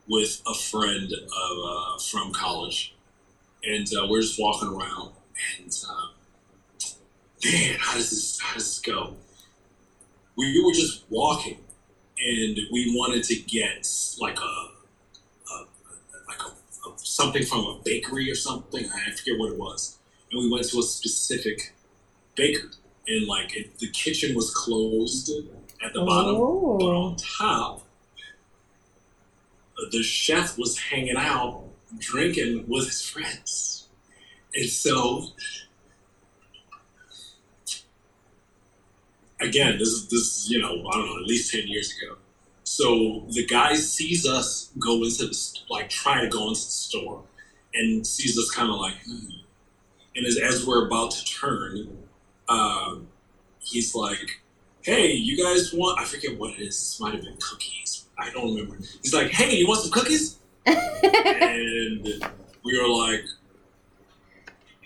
[0.09, 2.94] with a friend of, uh, from college,
[3.64, 5.12] and uh, we're just walking around,
[5.59, 6.07] and uh,
[7.44, 9.16] man, how does this how does this go?
[10.36, 11.59] We were just walking,
[12.18, 13.88] and we wanted to get
[14.20, 14.42] like a,
[15.52, 15.66] a
[16.28, 18.84] like a, a something from a bakery or something.
[18.84, 19.98] I forget what it was,
[20.30, 21.74] and we went to a specific
[22.34, 22.70] baker,
[23.09, 25.30] and like it, the kitchen was closed
[25.84, 27.05] at the bottom, but Oh.
[27.05, 27.84] on top, uh,
[29.90, 31.64] the chef was hanging out
[31.98, 33.88] drinking with his friends,
[34.54, 35.28] and so.
[39.40, 42.16] Again, this is this is you know I don't know at least ten years ago.
[42.64, 47.22] So the guy sees us go into the like try to go into the store,
[47.74, 49.26] and sees us kind of like, hmm.
[50.16, 51.98] and as, as we're about to turn,
[52.48, 53.08] um,
[53.58, 54.40] he's like,
[54.82, 56.00] "Hey, you guys want?
[56.00, 56.78] I forget what it is.
[56.78, 57.93] This might have been cookies.
[58.18, 62.24] I don't remember." He's like, "Hey, you want some cookies?" and
[62.64, 63.24] we were like,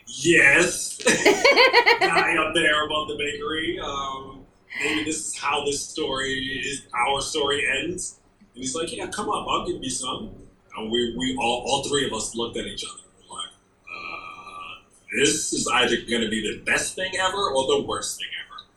[0.06, 3.78] "Yes." Guy up there above the bakery.
[3.78, 4.44] Um,
[4.80, 6.86] maybe this is how this story is.
[6.94, 8.18] Our story ends.
[8.54, 10.30] And he's like, yeah, come up, I'll give you some.
[10.76, 13.02] And we, we all, all three of us looked at each other.
[13.30, 17.84] We're like, uh, this is either going to be the best thing ever or the
[17.86, 18.68] worst thing ever.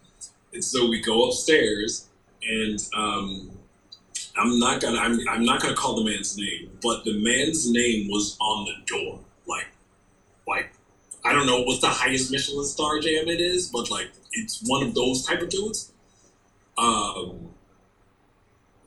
[0.54, 2.10] And so we go upstairs,
[2.44, 3.52] and um,
[4.38, 8.08] I'm not gonna I'm, I'm not gonna call the man's name, but the man's name
[8.10, 9.20] was on the door.
[9.48, 9.68] Like
[10.48, 10.72] like
[11.26, 14.84] I don't know what the highest Michelin star jam it is, but like it's one
[14.84, 15.92] of those type of dudes.
[16.78, 17.50] Um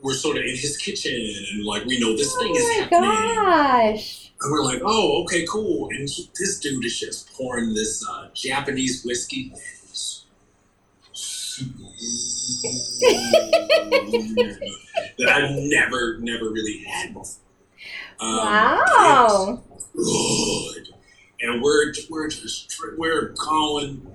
[0.03, 1.13] we're sort of in his kitchen
[1.53, 3.01] and like we know this thing is Oh happening.
[3.11, 4.31] my gosh.
[4.43, 5.89] And we're like, oh, okay, cool.
[5.91, 9.55] And he, this dude is just pouring this uh, Japanese whiskey.
[15.19, 17.41] That I've never, never really had before.
[18.21, 19.63] Um, wow.
[19.95, 20.89] good.
[21.41, 24.07] And we're we're just we're calling,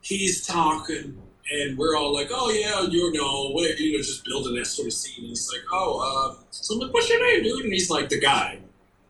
[0.00, 4.54] He's talking, and we're all like, "Oh yeah, you know, what you know, just building
[4.56, 7.42] that sort of scene." And he's like, "Oh, uh, so I'm like, what's your name,
[7.42, 8.58] dude?" And he's like, "The guy."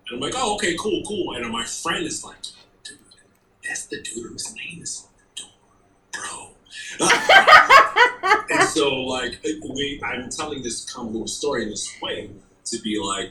[0.09, 2.43] And I'm like, "Oh, okay, cool, cool." And my friend is like,
[2.83, 2.99] "Dude,
[3.67, 5.51] that's the dude whose name is on the door,
[6.13, 6.51] bro."
[8.51, 12.29] and so, like, we, I'm telling this convoluted story in this way
[12.67, 13.31] to be like,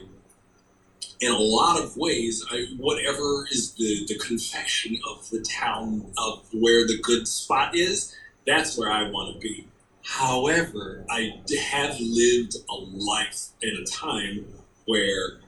[1.20, 6.44] in a lot of ways, I, whatever is the, the confection of the town of
[6.52, 9.68] where the good spot is, that's where I want to be.
[10.02, 11.40] However, I
[11.70, 14.46] have lived a life in a time
[14.86, 15.38] where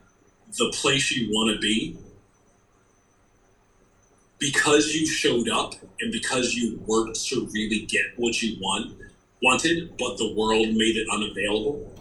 [0.57, 1.98] the place you want to be,
[4.38, 8.96] because you showed up and because you worked to really get what you want,
[9.43, 11.93] wanted, but the world made it unavailable,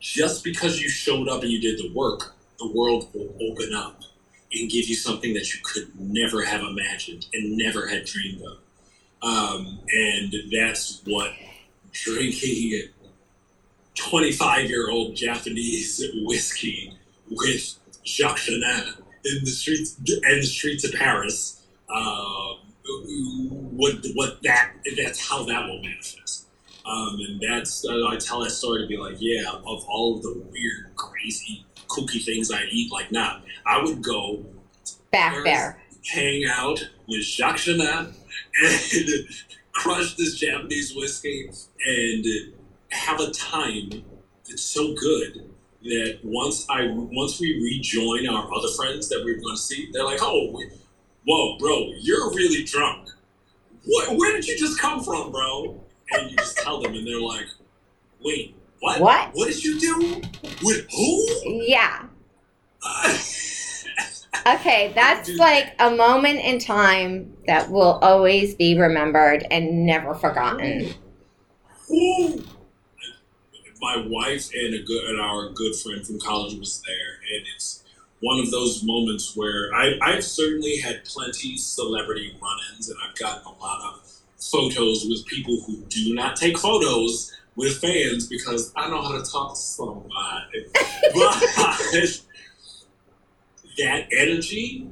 [0.00, 4.02] just because you showed up and you did the work, the world will open up
[4.52, 8.58] and give you something that you could never have imagined and never had dreamed of.
[9.22, 11.32] Um, and that's what
[11.92, 12.88] drinking
[13.94, 16.92] 25 year old Japanese whiskey
[17.30, 21.62] with Jacques Chenin in the streets and the streets of Paris.
[21.88, 22.58] Um,
[23.76, 26.43] what what that that's how that will manifest.
[26.84, 30.22] Um, and that's uh, I tell that story to be like, yeah, of all of
[30.22, 34.44] the weird, crazy, kooky things I eat, like, nah, I would go
[35.10, 35.80] Back there.
[36.06, 38.12] hang out with Jacques Chenin
[38.62, 39.28] and
[39.72, 41.50] crush this Japanese whiskey
[41.86, 42.24] and
[42.90, 44.04] have a time
[44.48, 45.50] that's so good
[45.84, 49.90] that once I once we rejoin our other friends that we were going to see,
[49.92, 50.60] they're like, "Oh,
[51.24, 53.08] whoa, bro, you're really drunk.
[53.84, 54.16] What?
[54.16, 55.83] Where did you just come from, bro?"
[56.14, 57.46] And you just tell them, and they're like,
[58.20, 59.00] "Wait, what?
[59.00, 59.30] What?
[59.34, 60.22] What did you do?
[60.62, 62.06] With who?" Yeah.
[62.82, 63.18] Uh,
[64.46, 70.92] Okay, that's like a moment in time that will always be remembered and never forgotten.
[71.88, 72.44] Who?
[73.80, 77.84] My wife and a good and our good friend from college was there, and it's
[78.20, 83.46] one of those moments where I, I've certainly had plenty celebrity run-ins, and I've gotten
[83.46, 84.03] a lot of
[84.50, 89.22] photos with people who do not take photos with fans because I know how to
[89.30, 90.66] talk to somebody.
[91.14, 92.22] but
[93.78, 94.88] that energy,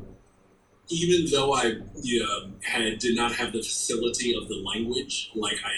[0.88, 2.24] even though I yeah,
[2.62, 5.72] had did not have the facility of the language like I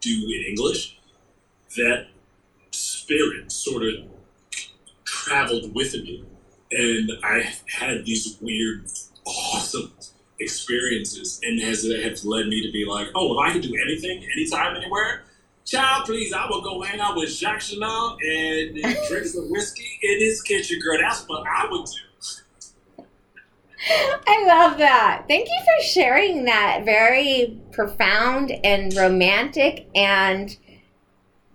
[0.00, 0.98] do in English,
[1.76, 2.06] that
[2.70, 3.94] spirit sort of
[5.04, 6.24] traveled with me.
[6.70, 8.86] And I had these weird,
[9.24, 9.92] awesome
[10.40, 14.24] experiences, and has have led me to be like, oh, if I could do anything,
[14.36, 15.24] anytime, anywhere,
[15.64, 18.74] child, please, I will go hang out with Jacques Chanel and
[19.08, 20.98] drink some whiskey in his kitchen, girl.
[21.00, 23.04] That's what I would do.
[24.26, 25.24] I love that.
[25.28, 26.84] Thank you for sharing that.
[26.84, 30.56] Very profound and romantic and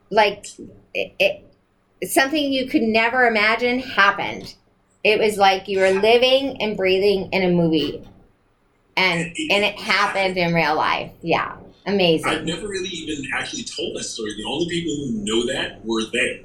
[0.09, 0.45] like
[0.93, 4.55] it, it something you could never imagine happened.
[5.03, 8.07] It was like you were living and breathing in a movie.
[8.95, 11.11] And and it happened in real life.
[11.21, 11.57] Yeah.
[11.85, 12.27] Amazing.
[12.27, 14.35] I've never really even actually told that story.
[14.37, 16.39] The only people who know that were there.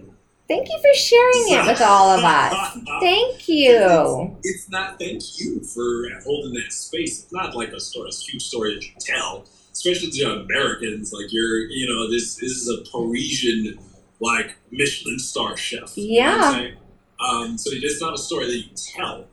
[0.48, 2.78] Thank you for sharing it with all of us.
[3.00, 4.34] Thank you.
[4.42, 7.24] It's not thank you for holding that space.
[7.24, 11.12] It's not like a story, a huge story that you tell, especially to young Americans.
[11.12, 13.78] Like you're, you know, this, this is a Parisian
[14.20, 15.96] like Michelin star chef.
[15.98, 16.76] You know what I'm saying?
[17.20, 19.26] Um, so it's not a story that you tell,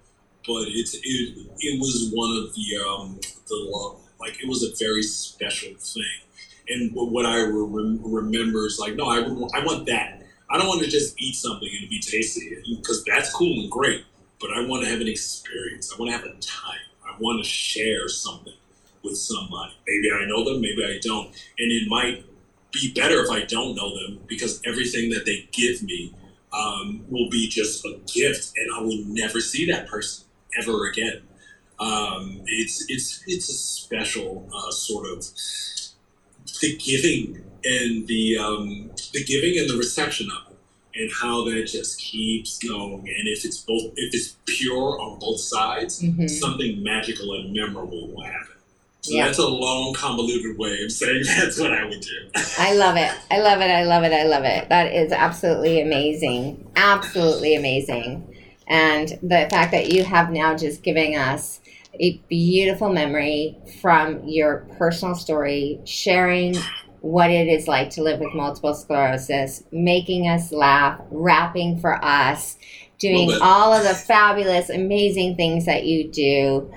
[0.47, 5.03] but it's it, it was one of the um, the like it was a very
[5.03, 6.03] special thing.
[6.67, 10.23] And what I re- remember is like, no, I I want that.
[10.49, 14.03] I don't want to just eat something and be tasty because that's cool and great.
[14.39, 15.91] But I want to have an experience.
[15.93, 16.79] I want to have a time.
[17.03, 18.53] I want to share something
[19.03, 19.73] with somebody.
[19.87, 22.25] Maybe I know them, maybe I don't, and it might
[22.71, 26.13] be better if I don't know them because everything that they give me
[26.51, 30.24] um, will be just a gift, and I will never see that person
[30.59, 31.21] ever again.
[31.79, 35.25] Um, it's it's it's a special uh, sort of
[36.61, 41.65] the giving and the um, the giving and the reception of it, and how that
[41.67, 42.99] just keeps going.
[42.99, 46.29] And if it's both, if it's pure on both sides, Mhm.
[46.29, 48.53] something magical and memorable will happen.
[49.01, 49.25] So Yeah.
[49.25, 52.29] that's a long, convoluted way of saying that's what I would do.
[52.57, 53.11] I love it.
[53.29, 53.69] I love it.
[53.69, 54.13] I love it.
[54.13, 54.69] I love it.
[54.69, 56.65] That is absolutely amazing.
[56.75, 58.34] Absolutely amazing.
[58.67, 61.59] And the fact that you have now just giving us
[61.99, 66.55] a beautiful memory from your personal story, sharing
[67.01, 72.57] what it is like to live with multiple sclerosis, making us laugh, rapping for us,
[72.97, 76.73] doing all of the fabulous, amazing things that you do.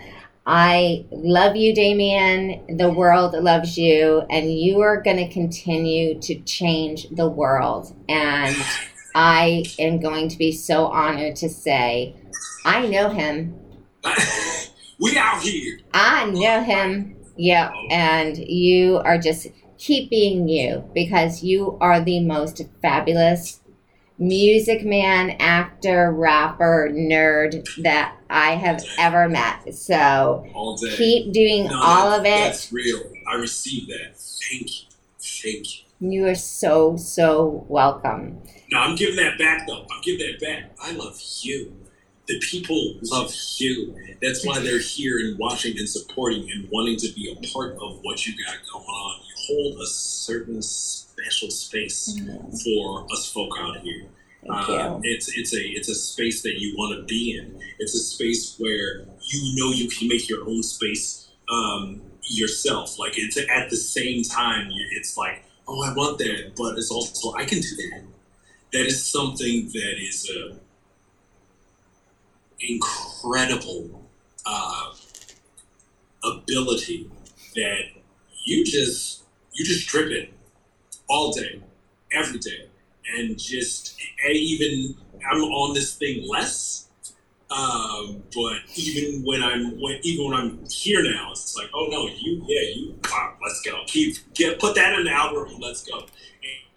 [0.47, 2.77] I love you, Damien.
[2.77, 7.94] The world loves you, and you are going to continue to change the world.
[8.09, 8.56] And
[9.20, 12.15] I am going to be so honored to say,
[12.65, 13.53] I know him.
[15.01, 15.81] we out here.
[15.93, 17.16] I know him.
[17.36, 17.73] Yep.
[17.90, 23.59] And you are just keep being you because you are the most fabulous
[24.19, 29.74] music man, actor, rapper, nerd that I have ever met.
[29.74, 30.47] So
[30.97, 32.24] keep doing No, all of it.
[32.24, 33.03] That's real.
[33.27, 34.16] I received that.
[34.16, 34.89] Thank you.
[35.19, 35.88] Thank you.
[36.01, 38.41] You are so, so welcome.
[38.70, 39.87] No, I'm giving that back though.
[39.91, 40.70] I'm giving that back.
[40.81, 41.75] I love you.
[42.27, 43.97] The people love you.
[44.20, 48.01] That's why they're here and watching and supporting and wanting to be a part of
[48.03, 49.20] what you got going on.
[49.27, 52.19] You hold a certain special space
[52.62, 54.05] for us folk out here.
[54.45, 55.01] You.
[55.03, 57.61] it's it's a it's a space that you want to be in.
[57.79, 62.99] It's a space where you know you can make your own space um, yourself.
[62.99, 67.35] Like it's at the same time, it's like, oh, I want that, but it's also
[67.35, 68.03] I can do that.
[68.73, 70.57] That is something that is a
[72.61, 74.09] incredible
[74.47, 74.93] uh,
[76.24, 77.11] ability
[77.55, 77.82] that
[78.45, 79.23] you just
[79.53, 80.32] you just drip it
[81.09, 81.62] all day,
[82.12, 82.69] every day
[83.16, 84.97] and just and even
[85.31, 86.88] I'm on this thing less.
[87.51, 92.07] Um, but even when I'm when even when I'm here now, it's like, oh no,
[92.07, 93.83] you yeah you wow, let's go.
[93.87, 95.59] Keep get put that in the algorithm.
[95.59, 95.99] Let's go.
[95.99, 96.07] And,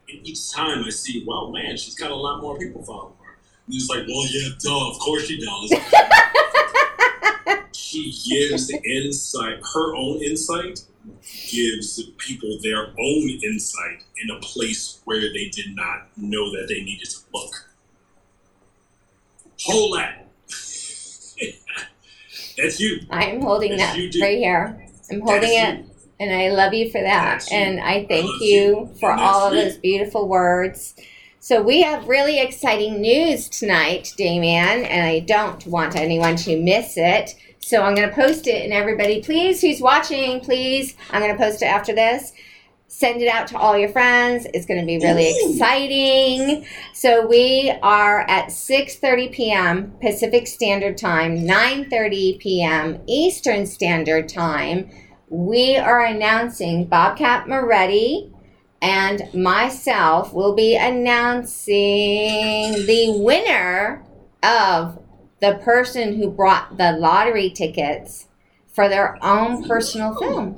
[0.10, 3.38] and each time I see, wow, man, she's got a lot more people following her.
[3.66, 5.74] And it's like, well, yeah, duh, of course she does.
[7.76, 10.86] she gives insight, her own insight,
[11.50, 16.82] gives people their own insight in a place where they did not know that they
[16.82, 17.70] needed to look.
[19.66, 20.31] Hold that.
[22.62, 23.00] That's you.
[23.10, 24.88] I'm holding Yes, that right here.
[25.12, 25.86] I'm holding That's it.
[26.20, 27.40] And I love you for that.
[27.40, 27.58] That's you.
[27.58, 28.90] And I thank love you you.
[29.00, 30.94] for all of those beautiful words.
[31.40, 36.94] So we have really exciting news tonight, Damien, and I don't want anyone to miss
[36.98, 37.36] it.
[37.60, 41.44] So I'm going to post it, and everybody, please, who's watching, please, I'm going to
[41.44, 42.34] post it after this.
[42.94, 44.46] Send it out to all your friends.
[44.54, 46.66] It's going to be really exciting.
[46.94, 49.94] So we are at 6:30 p.m.
[50.02, 53.00] Pacific Standard Time, 9:30 p.m.
[53.08, 54.92] Eastern Standard Time.
[55.30, 58.30] We are announcing Bobcat Moretti
[58.82, 64.04] and myself will be announcing the winner
[64.44, 65.02] of
[65.40, 68.28] the person who brought the lottery tickets
[68.68, 70.58] for their own personal film.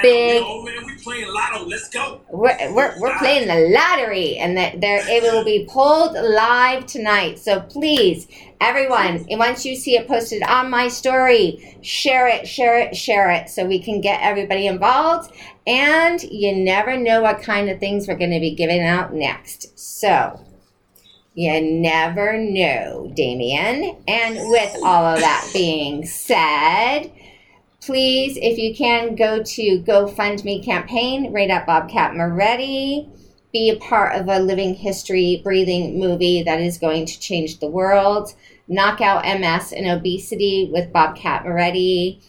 [0.00, 1.66] Big- yo, man, we playing lotto.
[1.66, 2.22] Let's go.
[2.30, 7.38] We're, we're, we're playing the lottery and that there it will be pulled live tonight.
[7.38, 8.28] So please,
[8.60, 13.50] everyone, once you see it posted on my story, share it, share it, share it
[13.50, 15.34] so we can get everybody involved.
[15.66, 19.78] And you never know what kind of things we're going to be giving out next.
[19.78, 20.40] So
[21.34, 23.96] you never know, Damien.
[24.08, 27.12] And with all of that being said,
[27.82, 33.08] please, if you can, go to GoFundMe campaign, rate up Bobcat Moretti,
[33.52, 37.66] be a part of a living history, breathing movie that is going to change the
[37.66, 38.32] world.
[38.68, 42.22] Knock out MS and obesity with Bobcat Moretti.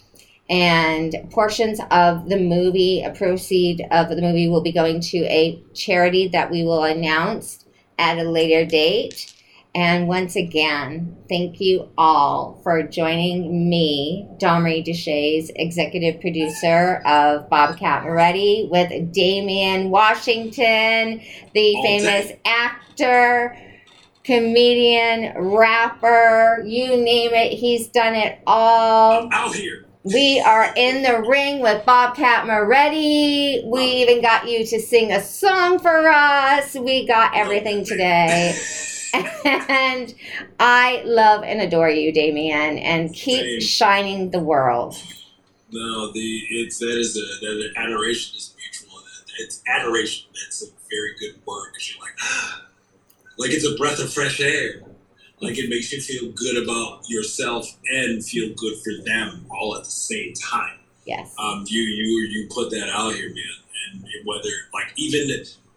[0.49, 5.63] And portions of the movie, a proceed of the movie, will be going to a
[5.73, 7.63] charity that we will announce
[7.97, 9.32] at a later date.
[9.75, 18.03] And once again, thank you all for joining me, Domri Deshays, executive producer of Bobcat
[18.03, 21.21] Moretti, with Damian Washington,
[21.55, 22.39] the All famous day.
[22.45, 23.57] actor,
[24.23, 29.23] comedian, rapper, you name it, he's done it all.
[29.23, 29.85] I'm out here.
[30.03, 33.63] We are in the ring with Bobcat Moretti.
[33.65, 36.75] We even got you to sing a song for us.
[36.75, 38.55] We got everything today.
[39.13, 40.13] And
[40.59, 43.61] I love and adore you, Damien, and keep Same.
[43.61, 44.95] shining the world.
[45.71, 48.99] No, the it's that is a that adoration is mutual.
[49.39, 50.29] It's adoration.
[50.33, 52.65] That's a very good word because you're like, ah,
[53.37, 54.81] like it's a breath of fresh air.
[55.41, 59.83] Like it makes you feel good about yourself and feel good for them all at
[59.83, 60.77] the same time.
[61.05, 61.33] Yes.
[61.37, 65.29] Um, you you you put that out here, man, and whether like even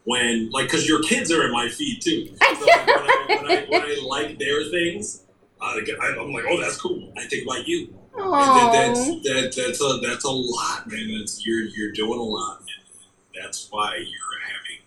[0.06, 2.34] when like because your kids are in my feed too.
[2.56, 5.24] So like, when, I, when, I, when I like their things,
[5.60, 5.80] I,
[6.18, 7.12] I'm like, oh, that's cool.
[7.18, 7.92] I think about you.
[8.14, 11.18] And that, that's that, that's a that's a lot, man.
[11.18, 14.80] That's you're you're doing a lot, and that's why you're having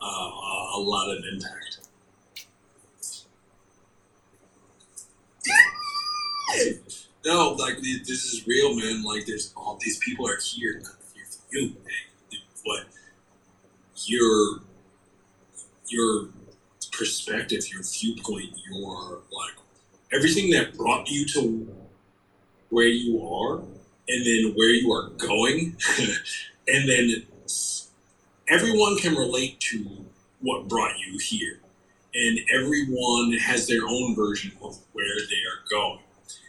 [0.00, 1.78] uh, a, lot of impact.
[7.24, 9.02] No, like this is real, man.
[9.02, 12.40] Like there's all these people are here not here for you, man.
[12.62, 12.86] What
[14.04, 14.60] your
[15.88, 16.28] your
[16.92, 19.54] perspective, your viewpoint, your like
[20.12, 21.68] everything that brought you to
[22.70, 23.58] where you are
[24.08, 25.76] and then where you are going.
[26.68, 27.22] And then
[28.48, 30.04] everyone can relate to
[30.40, 31.60] what brought you here.
[32.12, 36.00] And everyone has their own version of where they are going.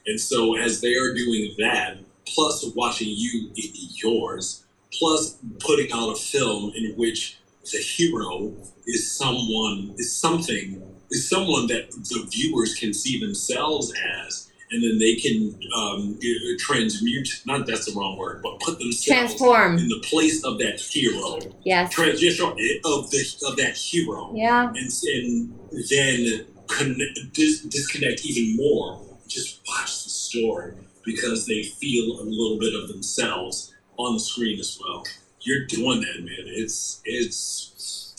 [0.07, 6.15] And so as they are doing that plus watching you yours plus putting out a
[6.15, 7.37] film in which
[7.71, 8.53] the hero
[8.85, 10.81] is someone is something
[11.11, 13.93] is someone that the viewers can see themselves
[14.25, 18.77] as and then they can um, uh, transmute not that's the wrong word but put
[18.79, 19.77] themselves transform.
[19.77, 21.91] in the place of that hero Yes.
[21.93, 24.69] transition of the of that hero Yeah.
[24.69, 25.53] and, and
[25.89, 30.73] then connect, dis- disconnect even more just watch the story
[31.05, 35.03] because they feel a little bit of themselves on the screen as well
[35.47, 36.43] you're doing that man.
[36.45, 38.13] It's it's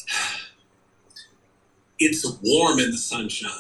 [1.99, 3.51] it's warm in the sunshine.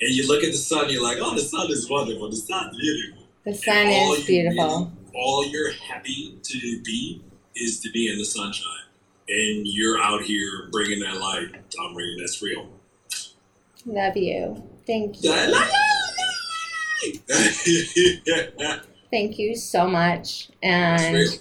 [0.00, 2.28] And you look at the sun you're like oh the sun is wonderful.
[2.30, 3.24] The sun's beautiful.
[3.44, 4.64] The sun is beautiful.
[4.64, 7.22] really- all you're happy to be
[7.54, 8.70] is to be in the sunshine.
[9.28, 11.54] And you're out here bringing that light.
[11.80, 12.68] I'm reading that's real.
[13.86, 14.62] Love you.
[14.86, 15.30] Thank you.
[19.10, 20.48] Thank you so much.
[20.62, 21.32] And real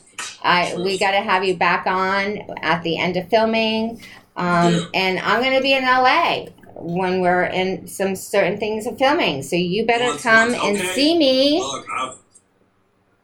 [0.43, 4.01] I we got to have you back on at the end of filming.
[4.35, 4.85] Um, Yeah.
[4.93, 9.43] And I'm going to be in LA when we're in some certain things of filming.
[9.43, 11.59] So you better Once, come once, and see me.
[11.61, 12.15] Look, I've,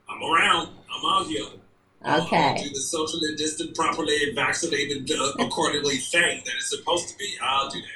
[0.09, 0.69] I'm around.
[0.93, 1.43] I'm out here.
[1.43, 2.63] I'll- I'll Okay.
[2.63, 7.35] do the socially distant, properly vaccinated, uh, accordingly thing that it's supposed to be.
[7.41, 7.87] I'll do that.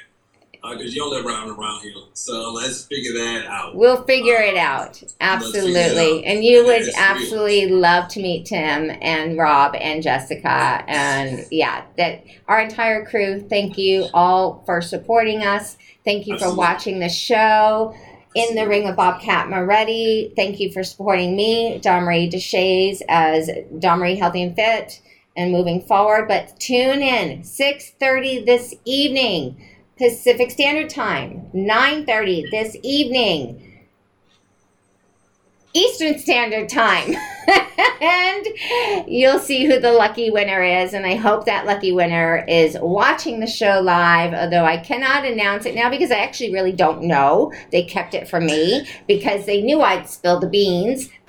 [0.64, 1.92] Uh, because you don't live around around here.
[2.14, 3.76] So let's figure that out.
[3.76, 4.96] We'll figure it uh, out.
[4.96, 6.18] figure it Absolutely.
[6.20, 6.24] out.
[6.24, 6.96] And you would It's real.
[6.96, 10.82] absolutely love to meet Tim and Rob and Jessica.
[10.88, 15.76] And yeah, that our entire crew, thank you all for supporting us.
[16.04, 17.94] Thank you for watching the show.
[18.34, 20.32] In the Ring with Bobcat Moretti.
[20.34, 25.00] Thank you for supporting me, Domri Deshays, as Domri Healthy and Fit
[25.36, 26.26] and moving forward.
[26.26, 29.56] But tune in 6.30 this evening,
[29.96, 33.60] Pacific Standard Time, 9.30 this evening.
[35.72, 37.14] Eastern Standard Time.
[38.00, 38.46] and
[39.06, 40.94] you'll see who the lucky winner is.
[40.94, 45.64] And I hope that lucky winner is watching the show live, although I cannot announce
[45.64, 47.52] it now because I actually really don't know.
[47.70, 51.08] They kept it from me because they knew I'd spill the beans.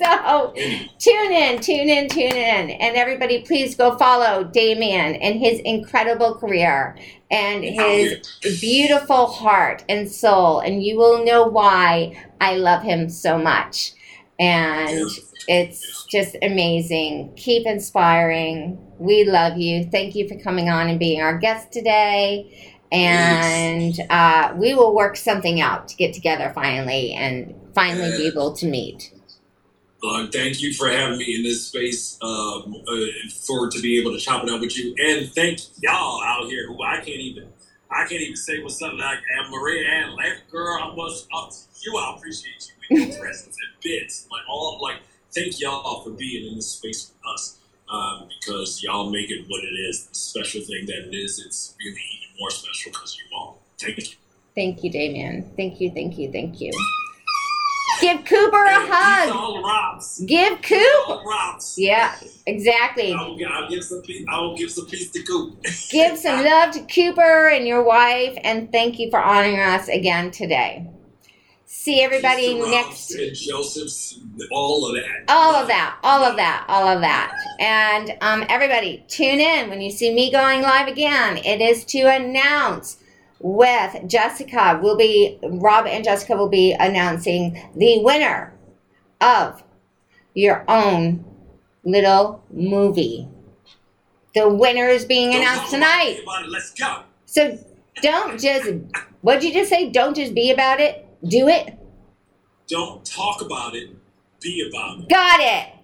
[0.00, 0.52] so
[0.98, 2.70] tune in, tune in, tune in.
[2.70, 6.96] And everybody, please go follow Damien and his incredible career
[7.30, 10.60] and his beautiful heart and soul.
[10.60, 13.92] And you will know why I love him so much.
[14.38, 15.08] And
[15.48, 17.32] it's just amazing.
[17.36, 18.78] Keep inspiring.
[18.98, 19.84] We love you.
[19.84, 22.76] Thank you for coming on and being our guest today.
[22.92, 28.52] And uh, we will work something out to get together finally and finally be able
[28.54, 29.12] to meet.
[30.02, 32.94] Uh, thank you for having me in this space um, uh,
[33.46, 36.68] for to be able to chop it up with you, and thank y'all out here
[36.68, 37.48] who I can't even
[37.90, 40.78] I can't even say what's up like and Maria and Life Girl.
[40.80, 41.96] I was up to you.
[41.96, 44.98] I appreciate you with your presence and bits like all like
[45.34, 47.58] thank y'all for being in this space with us
[47.90, 51.42] um, because y'all make it what it is, the special thing that it is.
[51.44, 53.62] It's really even more special because you all.
[53.78, 54.16] Thank you.
[54.54, 55.50] Thank you, Damien.
[55.56, 56.72] Thank you, thank you, thank you.
[58.00, 59.30] Give Cooper a hug.
[59.30, 61.08] all Give Coop.
[61.08, 62.14] all the Yeah,
[62.46, 63.12] exactly.
[63.12, 64.24] I will, I'll give some peace.
[64.28, 65.62] I will give some peace to Coop.
[65.90, 70.30] Give some love to Cooper and your wife, and thank you for honoring us again
[70.30, 70.86] today.
[71.70, 73.14] See everybody next.
[73.14, 74.20] And Joseph's,
[74.52, 75.24] all of that.
[75.28, 77.34] All of that, all of that, all of that.
[77.60, 81.38] And um, everybody, tune in when you see me going live again.
[81.38, 82.97] It is to announce
[83.40, 84.78] with Jessica.
[84.82, 88.52] Will be Rob and Jessica will be announcing the winner
[89.20, 89.62] of
[90.34, 91.24] your own
[91.84, 93.28] little movie.
[94.34, 96.18] The winner is being announced tonight.
[96.18, 97.02] it, it, Let's go.
[97.26, 97.58] So
[98.02, 98.70] don't just.
[99.20, 99.90] What'd you just say?
[99.90, 101.06] Don't just be about it.
[101.26, 101.76] Do it.
[102.68, 103.90] Don't talk about it.
[104.40, 105.08] Be about it.
[105.08, 105.74] Got it.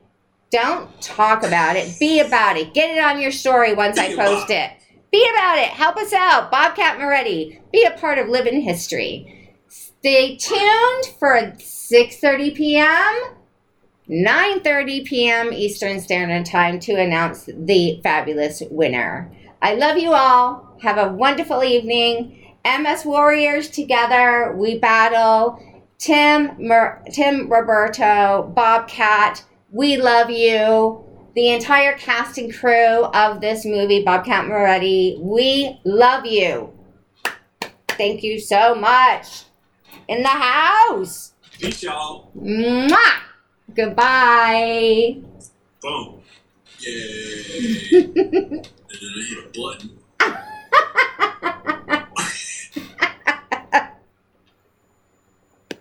[0.51, 1.99] Don't talk about it.
[1.99, 2.75] Be about it.
[2.75, 4.71] Get it on your story once I post about it.
[5.15, 5.69] Be about it.
[5.69, 6.51] Help us out.
[6.51, 7.61] Bobcat Moretti.
[7.73, 9.53] Be a part of Living History.
[9.69, 13.37] Stay tuned for 6:30 p.m.
[14.11, 15.53] 9:30 p.m.
[15.53, 19.31] Eastern Standard Time to announce the fabulous winner.
[19.63, 20.77] I love you all.
[20.83, 22.53] Have a wonderful evening.
[22.65, 25.63] MS Warriors together, we battle.
[25.97, 31.05] Tim, Mer- Tim Roberto, Bobcat, we love you.
[31.35, 36.73] The entire cast and crew of this movie, Bobcat Moretti, we love you.
[37.89, 39.45] Thank you so much.
[40.07, 41.33] In the house.
[41.59, 42.31] Peace, y'all.
[42.37, 43.21] Mwah!
[43.75, 45.17] Goodbye.
[45.81, 46.21] Boom.
[46.79, 47.91] Yay.
[47.93, 48.63] and then
[48.93, 50.04] I hit a button.